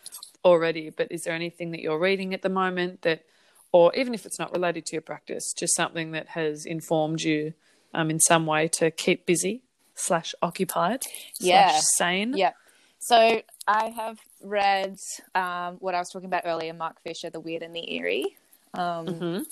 [0.43, 3.23] already, but is there anything that you're reading at the moment that,
[3.71, 7.53] or even if it's not related to your practice, just something that has informed you
[7.93, 9.61] um, in some way to keep busy
[9.95, 11.03] slash occupied
[11.39, 11.69] Yeah.
[11.71, 12.33] slash sane?
[12.35, 12.51] Yeah.
[12.99, 14.95] So I have read
[15.33, 18.37] um, what I was talking about earlier, Mark Fisher, The Weird and the Eerie.
[18.73, 19.45] Um, Mhm.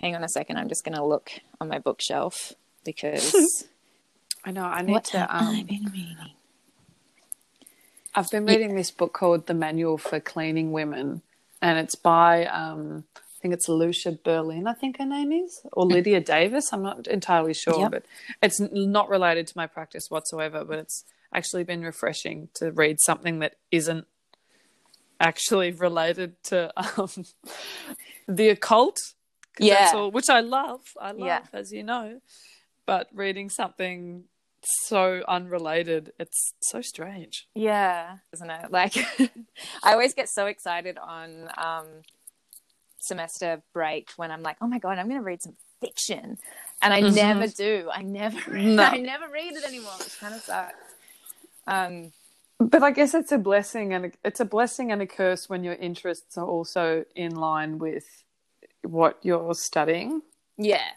[0.00, 2.52] Hang on a second, I'm just going to look on my bookshelf
[2.84, 3.34] because
[4.44, 4.64] I know.
[4.64, 5.18] I need what to.
[5.18, 6.16] have I Um, been reading?
[8.14, 11.22] I've been reading this book called The Manual for Cleaning Women,
[11.62, 13.04] and it's by um,
[13.42, 16.72] think it's Lucia Berlin, I think her name is, or Lydia Davis.
[16.72, 17.90] I'm not entirely sure, Yep.
[17.90, 18.06] but
[18.42, 20.64] it's not related to my practice whatsoever.
[20.64, 24.06] But it's actually been refreshing to read something that isn't
[25.20, 27.10] actually related to um,
[28.28, 28.96] the occult.
[29.58, 29.92] Yeah.
[29.94, 30.80] all, which I love.
[31.00, 31.42] I love, Yeah.
[31.52, 32.20] as you know.
[32.86, 34.24] But reading something
[34.64, 37.46] so unrelated, it's so strange.
[37.54, 38.70] Yeah, isn't it?
[38.70, 38.94] Like,
[39.82, 41.86] I always get so excited on um,
[43.02, 46.38] semester break when I'm like, oh my god, I'm going to read some fiction,
[46.82, 47.14] and I Mhm.
[47.14, 47.90] never do.
[47.92, 48.84] I never, No.
[48.84, 50.74] I never read it anymore, which kind of sucks.
[51.66, 52.12] Um,
[52.58, 55.64] But I guess it's a blessing and a, it's a blessing and a curse when
[55.64, 58.06] your interests are also in line with
[58.82, 60.22] what you're studying.
[60.58, 60.90] yeah,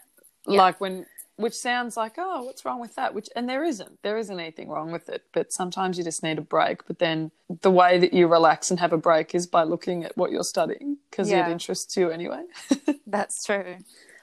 [0.46, 0.58] Yeah.
[0.62, 1.06] Like when
[1.36, 3.14] which sounds like, oh, what's wrong with that?
[3.14, 4.02] Which and there isn't.
[4.02, 5.24] There isn't anything wrong with it.
[5.32, 6.86] But sometimes you just need a break.
[6.86, 7.30] But then
[7.62, 10.42] the way that you relax and have a break is by looking at what you're
[10.44, 11.46] studying because Yeah.
[11.48, 12.44] it interests you anyway.
[13.06, 13.76] that's true.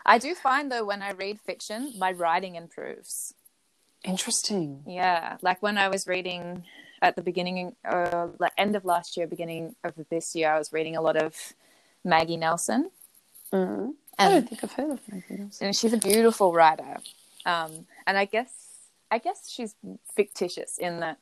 [0.05, 3.33] I do find though when I read fiction, my writing improves.
[4.03, 4.83] Interesting.
[4.85, 6.65] Yeah, like when I was reading
[7.01, 10.97] at the beginning, uh, end of last year, beginning of this year, I was reading
[10.97, 11.53] a lot of
[12.03, 12.91] Maggie Nelson,
[13.53, 13.93] Mm.
[14.19, 15.61] I don't think I've heard of anything else.
[15.61, 16.97] and she's a beautiful writer.
[17.45, 18.51] Um, and I guess
[19.11, 19.75] I guess she's
[20.15, 21.17] fictitious in that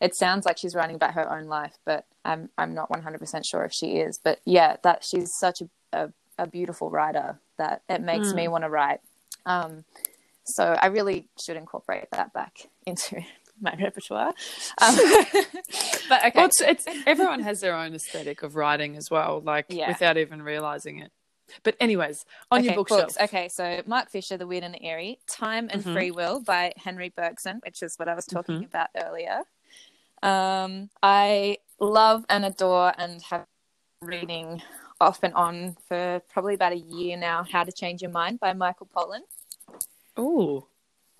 [0.00, 3.46] it sounds like she's writing about her own life, but I'm I'm not 100 percent
[3.46, 4.18] sure if she is.
[4.22, 8.64] But yeah, that she's such a a, a beautiful writer that it makes me want
[8.64, 9.00] to write.
[9.46, 9.84] Um,
[10.44, 13.22] so I really should incorporate that back into
[13.60, 14.34] my repertoire.
[14.82, 14.96] Um,
[16.08, 19.66] but okay, Well, it's, it's everyone has their own aesthetic of writing as well, like
[19.68, 19.88] Yeah.
[19.88, 21.10] without even realizing it.
[21.62, 23.00] But anyways, on okay, your bookshelf.
[23.14, 23.20] books.
[23.20, 25.92] Okay, so Mark Fisher, The Weird and the Eerie, Time and Mhm.
[25.92, 28.66] Free Will by Henry Bergson, which is what I was talking Mhm.
[28.66, 29.42] about earlier.
[30.22, 33.46] Um, I love and adore and have
[34.00, 34.62] reading
[35.00, 37.44] off and on for probably about a year now.
[37.44, 39.22] How to Change Your Mind by Michael Pollan.
[40.18, 40.66] Ooh,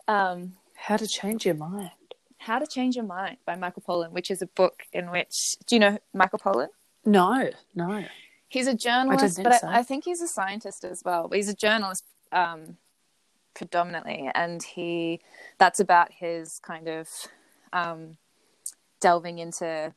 [0.09, 1.91] Um, how to change your mind.
[2.39, 5.75] How to Change Your Mind by Michael Pollan, which is a book in which do
[5.75, 6.69] you know Michael Pollan?
[7.05, 8.05] No, no.
[8.49, 9.67] He's a journalist, think but so.
[9.67, 11.29] I, I think he's a scientist as well.
[11.29, 12.77] But he's a journalist um,
[13.55, 15.21] predominantly, and he
[15.59, 17.09] that's about his kind of
[17.73, 18.17] um,
[19.01, 19.93] delving into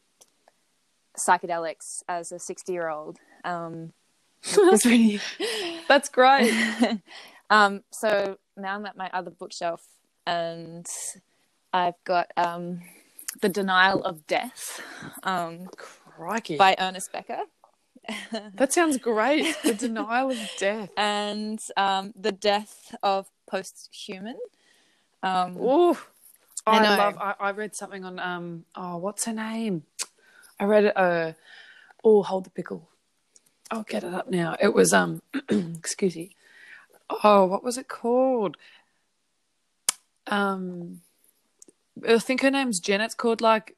[1.18, 3.20] psychedelics as a sixty-year-old.
[3.44, 3.94] Um,
[4.44, 5.20] it's really
[5.88, 6.52] That's great.
[7.50, 9.86] um, so now I'm at my other bookshelf,
[10.26, 10.88] and
[11.72, 12.82] I've got um,
[13.42, 14.82] the Denial of Death
[15.22, 16.58] um, Crikey.
[16.58, 17.42] by Ernest Becker.
[18.56, 19.56] That sounds great.
[19.64, 20.90] The denial of death.
[20.98, 24.36] and um, the death of posthuman.
[25.24, 25.98] Um, Ooh.
[26.66, 29.84] I I, love I, I read something on um oh what's her name?
[30.60, 31.34] I read it uh
[32.04, 32.90] oh hold the pickle.
[33.72, 34.56] I'll get it up now.
[34.62, 36.36] It was um excuse me.
[37.24, 38.58] Oh, what was it called?
[40.28, 41.02] Um
[42.08, 43.02] I think her name's Jen.
[43.02, 43.76] It's called like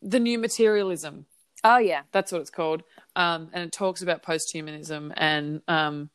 [0.00, 1.26] the new materialism.
[1.64, 2.82] Oh yeah, That's what it's called.
[3.14, 6.10] Um, and it talks about posthumanism and um,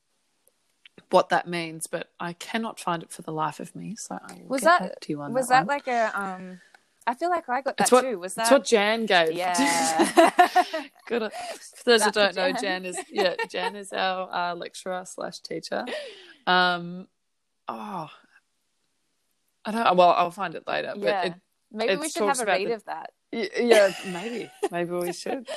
[1.11, 3.95] what that means, but I cannot find it for the life of me.
[3.95, 5.67] So I Was that- back to you on was that.
[5.67, 6.11] that like a?
[6.19, 6.59] Um,
[7.05, 8.19] I feel like I got that what- too.
[8.19, 8.43] Was that?
[8.43, 9.31] It's what Jan gave.
[9.31, 10.31] yeah.
[11.07, 11.31] Good.
[11.31, 12.61] For those who don't know, Jan.
[12.61, 15.85] Jan is yeah, Jan is our uh, lecturer slash teacher.
[16.45, 17.07] Um,
[17.69, 18.09] oh,
[19.63, 19.95] I don't.
[19.97, 20.93] Well, I'll find it later.
[20.97, 21.33] But it,
[21.71, 23.11] Maybe we should have a read the- of that.
[23.31, 25.47] Yeah, maybe, maybe we should.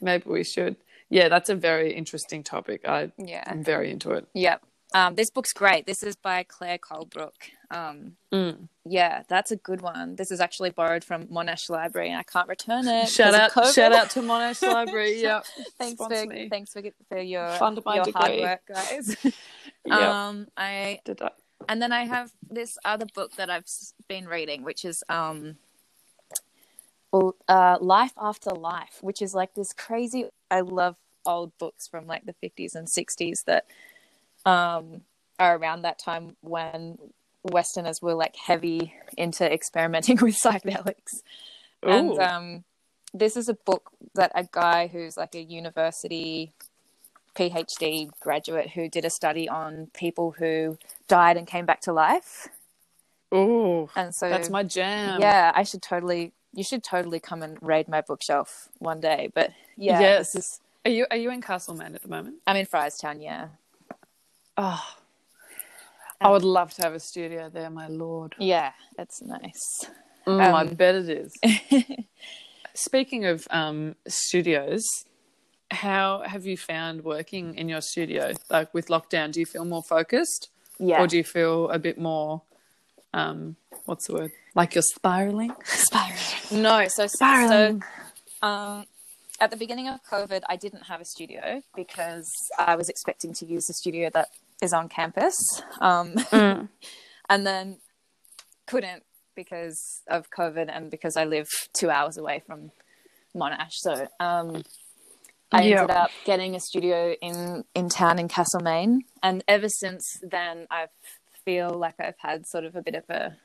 [0.00, 0.76] Maybe we should.
[1.08, 2.86] Yeah, that's a very interesting topic.
[2.88, 3.42] I Yeah.
[3.46, 4.26] I'm very into it.
[4.34, 4.58] Yeah.
[4.92, 5.86] Um, this book's great.
[5.86, 7.34] This is by Claire Colebrook.
[7.70, 8.68] Um, Mm.
[8.84, 10.16] yeah, that's a good one.
[10.16, 13.08] This is actually borrowed from Monash Library, and I can't return it.
[13.18, 15.20] Shout out, shout out to Monash Library.
[15.22, 15.42] Yeah,
[15.78, 16.48] thanks sponsor for me.
[16.48, 19.16] thanks for for your Fund your hard work, guys.
[19.86, 21.36] Yeah, Um, I did that.
[21.68, 23.66] and then I have this other book that I've
[24.08, 25.56] been reading, which is um,
[27.12, 30.26] uh, Life After Life, which is like this crazy.
[30.50, 30.96] I love
[31.26, 33.66] old books from like the fifties and sixties that
[34.46, 35.02] um
[35.38, 36.98] are around that time when
[37.42, 41.22] Westerners were like heavy into experimenting with psychedelics.
[41.82, 42.64] And um,
[43.14, 46.52] this is a book that a guy who's like a university
[47.34, 50.76] PhD graduate who did a study on people who
[51.08, 52.48] died and came back to life.
[53.32, 55.20] Oh, And so that's my jam.
[55.20, 59.30] yeah, I should totally you should totally come and raid my bookshelf one day.
[59.34, 60.34] But yeah, Yes.
[60.34, 62.38] is Are you are you in Castlemaine at the moment?
[62.46, 63.48] I'm in Fryerstown, yeah.
[64.56, 64.84] Oh,
[66.20, 68.36] I would love to have a studio there, my lord.
[68.38, 69.86] Yeah, it's nice.
[70.26, 71.34] Mm, I Um, bet it is.
[72.74, 74.84] Speaking of um, studios,
[75.70, 78.32] how have you found working in your studio?
[78.50, 81.00] Like with lockdown, do you feel more focused, Yeah.
[81.00, 82.42] or do you feel a bit more?
[83.12, 84.32] Um, what's the word?
[84.54, 85.54] Like you're spiraling.
[85.64, 86.62] spiraling.
[86.62, 87.82] No, so Spiraling.
[88.40, 88.84] so um
[89.40, 93.46] at the beginning of COVID, I didn't have a studio because I was expecting to
[93.46, 94.28] use the studio that
[94.62, 95.34] is on campus.
[95.80, 96.68] Um, Mm.
[97.30, 97.78] and then
[98.66, 99.02] couldn't
[99.34, 102.70] because of COVID and because I live two hours away from
[103.34, 103.72] Monash.
[103.72, 104.62] So um,
[105.52, 105.80] I Yeah.
[105.82, 109.04] ended up getting a studio in, in town in Castlemaine.
[109.22, 110.88] And ever since then, I
[111.44, 113.36] feel like I've had sort of a bit of a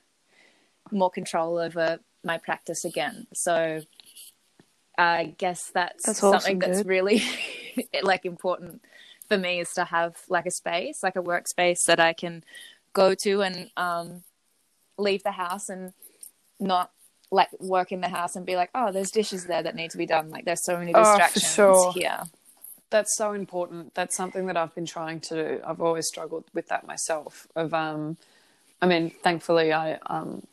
[0.91, 3.27] more control over my practice again.
[3.33, 3.81] So
[4.97, 6.87] I guess that's, That's awesome, something that's dude.
[6.87, 7.21] really
[8.03, 8.81] like important
[9.27, 12.43] for me is to have like a space, like a workspace that I can
[12.93, 14.23] go to and um,
[14.97, 15.93] leave the house and
[16.59, 16.91] not
[17.31, 19.97] like work in the house and be like, oh, there's dishes there that need to
[19.97, 20.29] be done.
[20.29, 21.91] Like there's so many Oh, distractions sure.
[21.93, 22.19] here.
[22.89, 23.93] That's so important.
[23.95, 25.61] That's something that I've been trying to do.
[25.65, 27.47] I've always struggled with that myself.
[27.55, 28.17] Of, um,
[28.81, 30.43] I mean, thankfully, I um,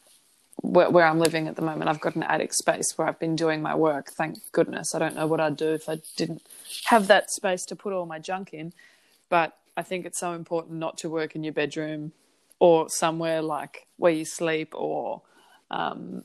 [0.63, 3.37] where, where I'm living at the moment, I've got an attic space where I've been
[3.37, 4.13] doing my work.
[4.17, 4.95] Thank goodness.
[4.95, 6.43] I don't know what I'd do if I didn't
[6.87, 8.73] have that space to put all my junk in.
[9.29, 12.13] But I think it's so important not to work in your bedroom
[12.59, 15.23] or somewhere like where you sleep or
[15.71, 16.25] um,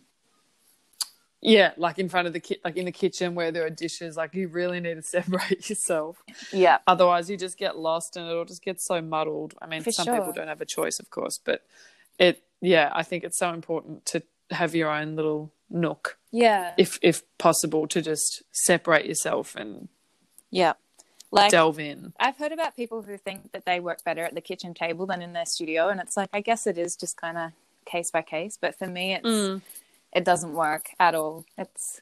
[1.42, 4.18] yeah, like in front of the ki- like in the kitchen where there are dishes.
[4.18, 6.22] Like you really need to separate yourself.
[6.52, 6.80] Yeah.
[6.88, 9.54] Otherwise, you just get lost and it'll just get so muddled.
[9.62, 10.16] I mean, For some sure.
[10.18, 11.64] people don't have a choice, of course, but
[12.20, 16.74] it, yeah, I think it's so important to have your own little nook, Yeah.
[16.78, 19.90] if if possible, to just separate yourself and
[20.50, 20.74] Yeah.
[21.30, 22.14] Like delve in.
[22.20, 25.22] I've heard about people who think that they work better at the kitchen table than
[25.22, 27.52] in their studio, and it's like I guess it is just kind of
[27.86, 28.58] case by case.
[28.60, 29.62] But for me, it's Mm.
[30.14, 31.46] It doesn't work at all.
[31.58, 32.02] It's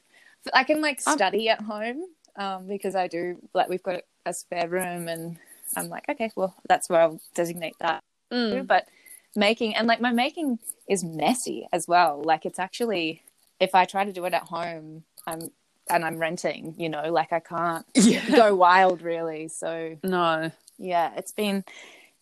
[0.54, 2.02] I can like study at home
[2.36, 5.38] um, because I do like we've got a spare room, and
[5.76, 8.02] I'm like okay, well that's where I'll designate that.
[8.30, 8.62] to.
[8.64, 8.88] But
[9.34, 12.22] making and like my making is messy as well.
[12.24, 13.22] Like it's actually
[13.60, 15.50] if I try to do it at home, I'm
[15.88, 18.24] and I'm renting, you know, like I can't Yeah.
[18.34, 19.48] go wild really.
[19.48, 20.50] So No.
[20.78, 21.64] yeah, it's been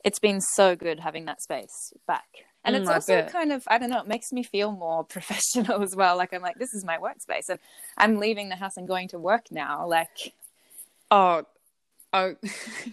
[0.05, 2.27] it's been so good having that space back.
[2.65, 5.83] And Mm, it's also kind of, I don't know, it makes me feel more professional
[5.83, 6.17] as well.
[6.17, 7.49] Like, I'm like, this is my workspace.
[7.49, 7.59] And
[7.97, 9.87] I'm leaving the house and going to work now.
[9.87, 10.35] Like,
[11.11, 11.45] Oh,
[12.13, 12.37] I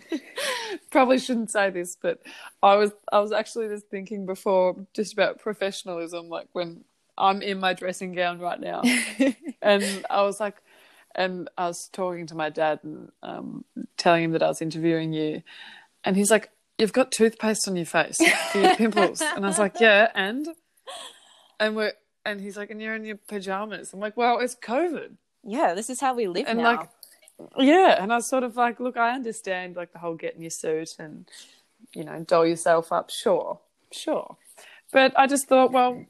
[0.92, 2.22] probably shouldn't say this, but
[2.62, 6.84] I was I was actually just thinking before just about professionalism, like when
[7.18, 8.82] I'm in my dressing gown right now,
[9.62, 10.58] and I was like,
[11.16, 13.66] and I was talking to my dad and um,
[13.98, 15.44] telling him that I was interviewing you,
[16.04, 16.50] and he's like,
[16.82, 18.18] "You've got toothpaste on your face
[18.52, 20.48] for your pimples," and I was like, "Yeah, and
[21.60, 23.94] and we're." And he's like, and you're in your pajamas.
[23.94, 25.16] I'm like, well, it's COVID.
[25.44, 26.64] yeah, this is how we live And now.
[26.78, 26.90] like,
[27.58, 30.42] yeah, and I was sort of like, look, I understand like the whole get in
[30.44, 31.28] your suit and
[31.96, 33.10] you know doll yourself up.
[33.10, 33.60] Sure,
[33.92, 34.38] sure,
[34.94, 36.06] but I just thought, well,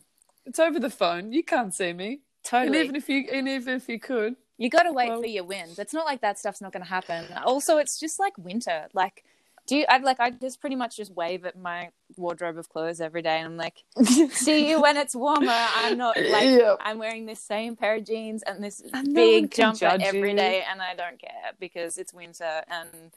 [0.46, 1.32] it's over the phone.
[1.32, 2.68] You can't see me, Totally.
[2.68, 5.28] and even if you, and even if you could, You got to wait Well- for
[5.28, 5.80] your wins.
[5.80, 7.24] It's not like that stuff's not going to happen.
[7.46, 8.88] Also, it's just like winter.
[8.94, 9.24] Like,
[9.68, 9.86] do you?
[9.88, 10.20] I like.
[10.20, 13.58] I just pretty much just wave at my wardrobe of clothes every day, and I'm
[13.58, 13.84] like,
[14.32, 16.76] "See you when it's warmer." I'm not like Yeah.
[16.80, 20.64] I'm wearing this same pair of jeans and this And big can jumper every day,
[20.70, 22.64] and I don't care because it's winter.
[22.68, 23.12] And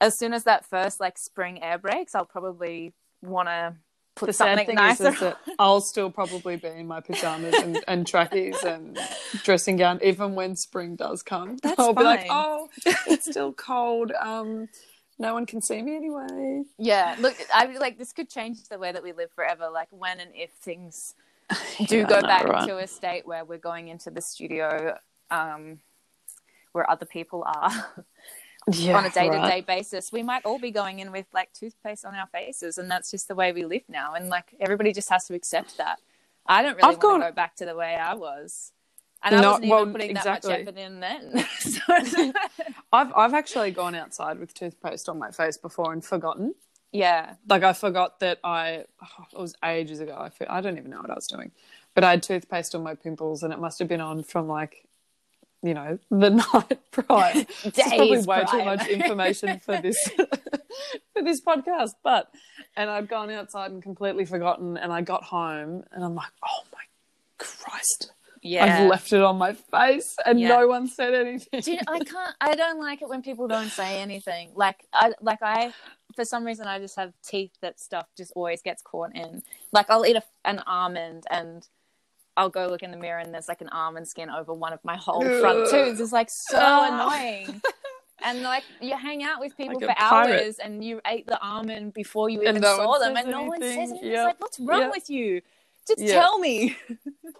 [0.00, 2.92] as soon as that first like spring air breaks, I'll probably
[3.22, 3.74] want to
[4.14, 5.08] put the sad something thing nicer.
[5.08, 8.98] is, is that I'll still probably be in my pajamas and, and trackies and
[9.42, 11.56] dressing gown, even when spring does come.
[11.62, 12.68] That's I'll be like, oh,
[13.06, 14.12] it's still cold.
[14.12, 14.68] Um,
[15.18, 16.62] no one can see me anyway.
[16.78, 19.68] Yeah, look, I like this could change the way that we live forever.
[19.72, 21.14] Like when and if things
[21.86, 22.66] do Yeah, go know, back right?
[22.68, 24.98] to a state where we're going into the studio,
[25.30, 25.78] um,
[26.72, 28.04] where other people are
[28.72, 31.52] yeah, on a day to day basis, we might all be going in with like
[31.52, 34.14] toothpaste on our faces, and that's just the way we live now.
[34.14, 36.00] And like everybody just has to accept that.
[36.46, 38.72] I don't really I've want gone- to go back to the way I was.
[39.24, 40.50] And I No, wasn't even well, putting exactly.
[40.52, 41.46] that much effort in then.
[41.58, 42.32] So-
[42.92, 46.54] I've I've actually gone outside with toothpaste on my face before and forgotten.
[46.92, 50.16] yeah, Like I forgot that I oh, it was ages ago.
[50.18, 51.50] I fe- I don't even know what I was doing,
[51.94, 54.86] but I had toothpaste on my pimples and it must have been on from like,
[55.62, 57.32] you know, the night prior.
[57.64, 59.98] This is probably Days way too much information for this
[61.14, 61.92] for this podcast.
[62.04, 62.30] But
[62.76, 66.62] and I'd gone outside and completely forgotten, and I got home and I'm like, oh
[66.72, 66.82] my
[67.38, 68.12] Christ.
[68.44, 68.82] Yeah.
[68.82, 70.48] I've left it on my face and Yeah.
[70.48, 71.60] no one said anything.
[71.62, 72.36] Do you, I can't.
[72.40, 74.52] I don't like it when people don't say anything.
[74.54, 75.72] Like I like I
[76.14, 79.42] for some reason I just have teeth that stuff just always gets caught in.
[79.72, 81.66] Like I'll eat a, an almond and
[82.36, 84.80] I'll go look in the mirror and there's like an almond skin over one of
[84.84, 85.70] my whole front Ugh.
[85.70, 86.00] tooths.
[86.00, 87.10] It's like so ah.
[87.10, 87.62] annoying.
[88.24, 91.92] And like you hang out with people Like for hours and you ate the almond
[91.92, 93.98] before you even no saw them and no one says anything.
[93.98, 94.12] anything.
[94.12, 95.42] It's like, what's wrong with you?
[95.86, 96.12] Just Yep.
[96.20, 96.76] tell me.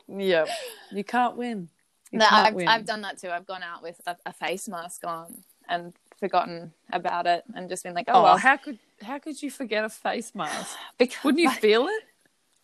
[0.08, 0.46] Yeah,
[0.92, 1.68] you can't win.
[2.10, 2.68] You No, can't I've, win.
[2.68, 3.30] I've done that too.
[3.30, 7.82] I've gone out with a, a face mask on and forgotten about it and just
[7.84, 8.36] been like, oh, Oh, well.
[8.36, 10.76] how could how could you forget a face mask?
[10.98, 12.02] because Wouldn't you feel it?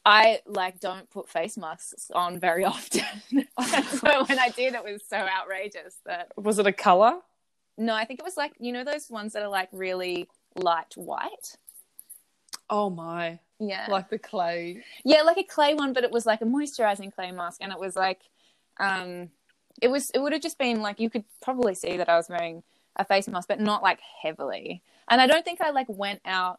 [0.05, 3.03] I like don't put face masks on very often.
[3.31, 3.45] so
[4.27, 7.21] when I did, it was so outrageous that Was it a color?
[7.79, 10.93] no, I think it was like you know those ones that are like really light
[10.95, 11.57] white.
[12.69, 13.41] Oh my!
[13.61, 14.83] Yeah, Like the clay.
[15.05, 17.79] yeah, like a clay one, but it was like a moisturizing clay mask, and it
[17.79, 18.21] was like,
[18.79, 19.31] um,
[19.83, 22.29] it was it would have just been like you could probably see that I was
[22.29, 22.63] wearing
[22.97, 24.83] a face mask, but not like heavily.
[25.09, 26.59] And I don't think I like went out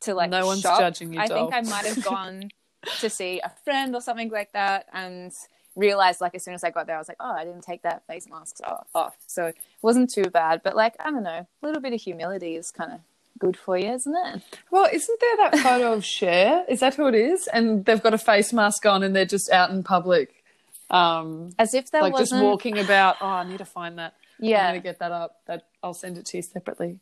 [0.00, 0.78] to like no one's shop.
[0.78, 1.20] judging you.
[1.20, 1.50] I doll.
[1.50, 2.50] think I might have gone
[3.00, 5.32] to see a friend or something like that, and
[5.76, 7.82] realized like as soon as I got there, I was like, oh, I didn't take
[7.82, 8.86] that face mask off.
[8.94, 9.16] off.
[9.26, 12.56] So it wasn't too bad, but like I don't know, a little bit of humility
[12.56, 13.00] is kind of
[13.38, 14.42] good for you, isn't it?
[14.70, 16.64] Well, isn't there that photo of Cher?
[16.68, 17.46] Is that who it is?
[17.48, 20.44] And they've got a face mask on, and they're just out in public,
[20.90, 22.42] um, As if there like just wasn't.
[22.44, 23.16] walking about.
[23.20, 24.14] Oh, I need to find that.
[24.40, 25.36] Yeah, I'm gonna get that up.
[25.46, 26.98] That I'll send it to you separately.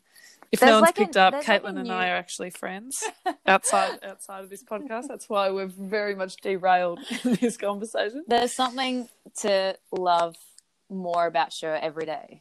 [0.49, 3.03] If There's no one's like picked up, there's like Caitlin and I are actually friends
[3.45, 5.07] outside outside of this podcast.
[5.09, 8.23] That's why we're very much derailed in this conversation.
[8.27, 9.09] there's something
[9.41, 10.35] to love
[10.89, 12.39] more about Cher every day.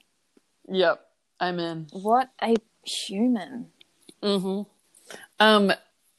[0.69, 1.01] Yep.
[1.41, 1.89] Amen.
[1.93, 3.73] What a human.
[4.23, 4.63] Mm-hmm.
[5.41, 5.73] Um,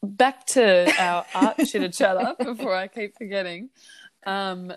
[0.03, 3.69] back to our art chitter chatter before I keep forgetting.
[4.25, 4.73] Um,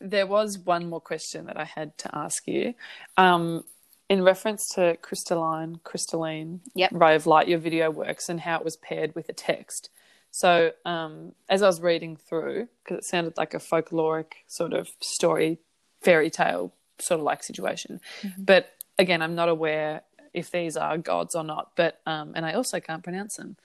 [0.00, 2.74] there was one more question that I had to ask you.
[3.16, 3.64] Um,
[4.08, 6.90] in reference to crystalline, crystalline Yep.
[6.94, 9.90] ray of light, your video works and how it was paired with a text.
[10.30, 14.90] So, um, as I was reading through, because it sounded like a folkloric sort of
[15.00, 15.58] story,
[16.00, 18.00] fairy tale sort of like situation,
[18.36, 20.02] but again, I'm not aware
[20.38, 21.72] if these are gods or not.
[21.76, 23.56] But um, and I also can't pronounce them.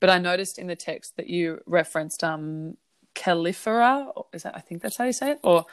[0.00, 2.76] But I noticed in the text that you referenced um,
[3.14, 4.10] Califera.
[4.32, 5.66] Is that I think that's how you say it, or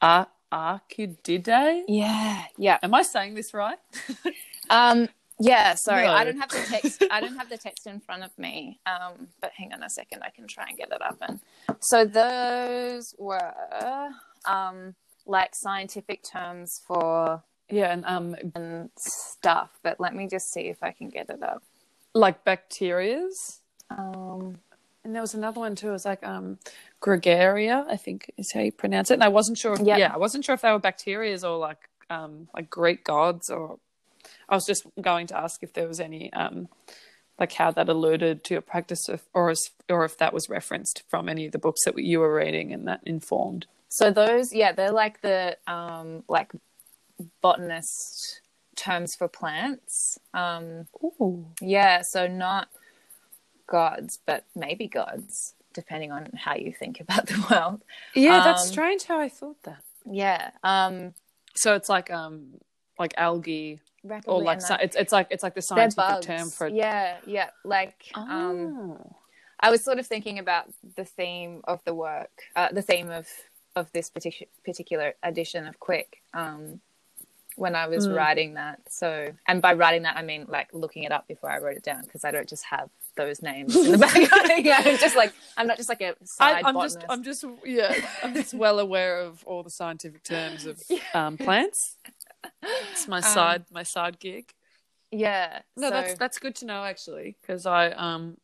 [0.00, 1.82] Ar- Archididae?
[1.88, 2.78] Yeah, yeah.
[2.82, 3.78] Am I saying this right?
[4.70, 5.08] Um,
[5.38, 6.12] Yeah, sorry, No.
[6.14, 7.04] I don't have the text.
[7.10, 8.80] I don't have the text in front of me.
[8.86, 11.18] Um, but hang on a second, I can try and get it up.
[11.20, 11.40] And
[11.80, 13.52] so those were
[14.46, 14.94] um
[15.26, 19.70] like scientific terms for Yeah, and um, and stuff.
[19.82, 21.62] But let me just see if I can get it up.
[22.14, 23.58] like bacterias.
[23.90, 24.58] Um,
[25.04, 25.90] And there was another one too.
[25.90, 26.58] It was like um,
[27.00, 29.14] gregaria, I think is how you pronounce it.
[29.14, 29.74] And I wasn't sure.
[29.74, 29.98] If, Yep.
[29.98, 33.78] Yeah, I wasn't sure if they were bacterias or like um, like Greek gods, or
[34.48, 36.68] I was just going to ask if there was any um,
[37.38, 41.02] like how that alluded to your practice, of, or as, or if that was referenced
[41.08, 43.66] from any of the books that you were reading and that informed.
[43.88, 46.50] so those, yeah, they're like the um like
[47.42, 48.40] botanist
[48.76, 50.18] terms for plants.
[50.34, 51.46] Um, Ooh.
[51.60, 52.68] yeah, so not
[53.66, 57.82] gods, but maybe gods, depending on how you think about the world.
[58.14, 59.82] Yeah, that's Um, strange how I thought that.
[60.10, 60.50] Yeah.
[60.62, 61.14] Um,
[61.54, 62.60] So it's like um
[62.98, 63.80] like algae
[64.26, 67.50] or like and it's it's like it's like the scientific term for yeah, yeah.
[67.64, 68.28] Like um,
[69.00, 69.16] Oh.
[69.58, 73.26] I was sort of thinking about the theme of the work, uh, the theme of
[73.74, 76.22] of this particular particular edition of Quick.
[76.34, 76.80] Um,
[77.56, 78.14] when I was Mm.
[78.16, 81.58] writing that, so and by writing that I mean like looking it up before I
[81.58, 84.14] wrote it down because I don't just have those names in the back.
[84.64, 87.00] yeah, I'm just like I'm not just like a I, side I'm botanist.
[87.00, 90.80] just, I'm just, yeah, I'm just well aware of all the scientific terms of
[91.14, 91.96] um, plants.
[92.92, 94.52] It's my Um, side, my side gig.
[95.10, 95.60] yeah.
[95.76, 98.36] No, so, that's that's good to know actually, because I, um,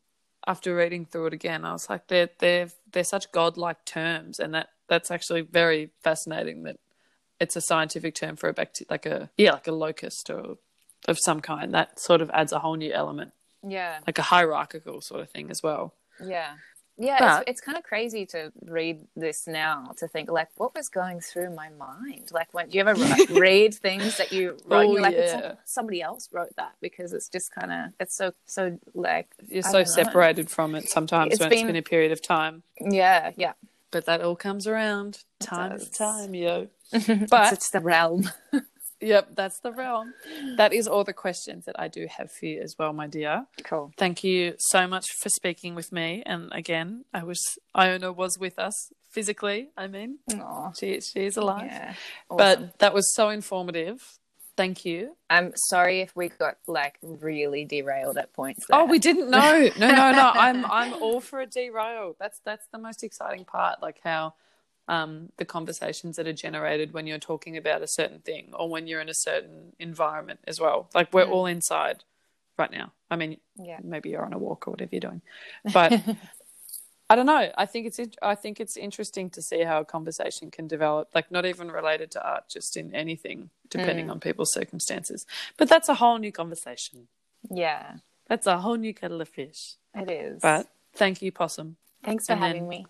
[0.46, 4.54] after reading through it again, I was like, they're they're they're such godlike terms, and
[4.54, 6.76] that that's actually very fascinating that
[7.42, 10.56] it's a scientific term for a bacteria, like a yeah, like a locust or
[11.08, 11.74] of some kind.
[11.74, 13.32] That sort of adds a whole new element,
[13.66, 13.98] yeah.
[14.06, 15.94] like a hierarchical sort of thing as well.
[16.24, 16.52] Yeah.
[16.98, 20.74] Yeah, But- it's, it's kind of crazy to read this now to think like what
[20.74, 22.28] was going through my mind.
[22.30, 22.94] Like when do you ever
[23.30, 24.86] read things that you wrote?
[24.86, 25.54] Oh, like, it's yeah.
[25.64, 29.70] somebody else wrote that because it's just kind of it's so so like You're I
[29.72, 29.84] so know.
[29.84, 32.62] separated from it sometimes It's when been- it's been a period of time.
[32.78, 33.54] yeah yeah.
[33.92, 35.18] But that all comes around.
[35.38, 36.68] Time is time, yo.
[37.30, 38.30] But it's the realm.
[39.00, 40.14] yep, that's the realm.
[40.56, 43.46] That is all the questions that I do have for you as well, my dear.
[43.64, 43.92] Cool.
[43.96, 46.22] Thank you so much for speaking with me.
[46.26, 47.40] And again, I was
[47.76, 49.68] Iona was with us physically.
[49.76, 50.18] I mean,
[50.78, 51.66] she she is alive.
[51.66, 51.94] yeah.
[52.28, 54.00] But that was so informative.
[54.56, 55.16] Thank you.
[55.30, 58.66] I'm sorry if we got like really derailed at points.
[58.70, 59.70] Oh, we didn't know.
[59.78, 60.30] No, no, no.
[60.34, 62.16] I'm I'm all for a derail.
[62.20, 63.80] That's that's the most exciting part.
[63.80, 64.34] Like how
[64.88, 68.86] um, the conversations that are generated when you're talking about a certain thing or when
[68.86, 70.90] you're in a certain environment as well.
[70.94, 71.30] Like we're Mm.
[71.32, 72.04] all inside
[72.58, 72.92] right now.
[73.10, 73.78] I mean, Yeah.
[73.82, 75.22] maybe you're on a walk or whatever you're doing,
[75.72, 75.92] but
[77.12, 77.50] I don't know.
[77.58, 81.08] I think it's I think it's interesting to see how a conversation can develop.
[81.14, 84.12] Like not even related to art, just in anything, depending Mm.
[84.12, 85.26] on people's circumstances.
[85.58, 87.08] But that's a whole new conversation.
[87.50, 87.96] yeah,
[88.28, 89.74] That's a whole new kettle of fish.
[89.94, 90.40] it is.
[90.40, 91.76] But thank you, Possum.
[92.02, 92.86] thanks for and then- having me.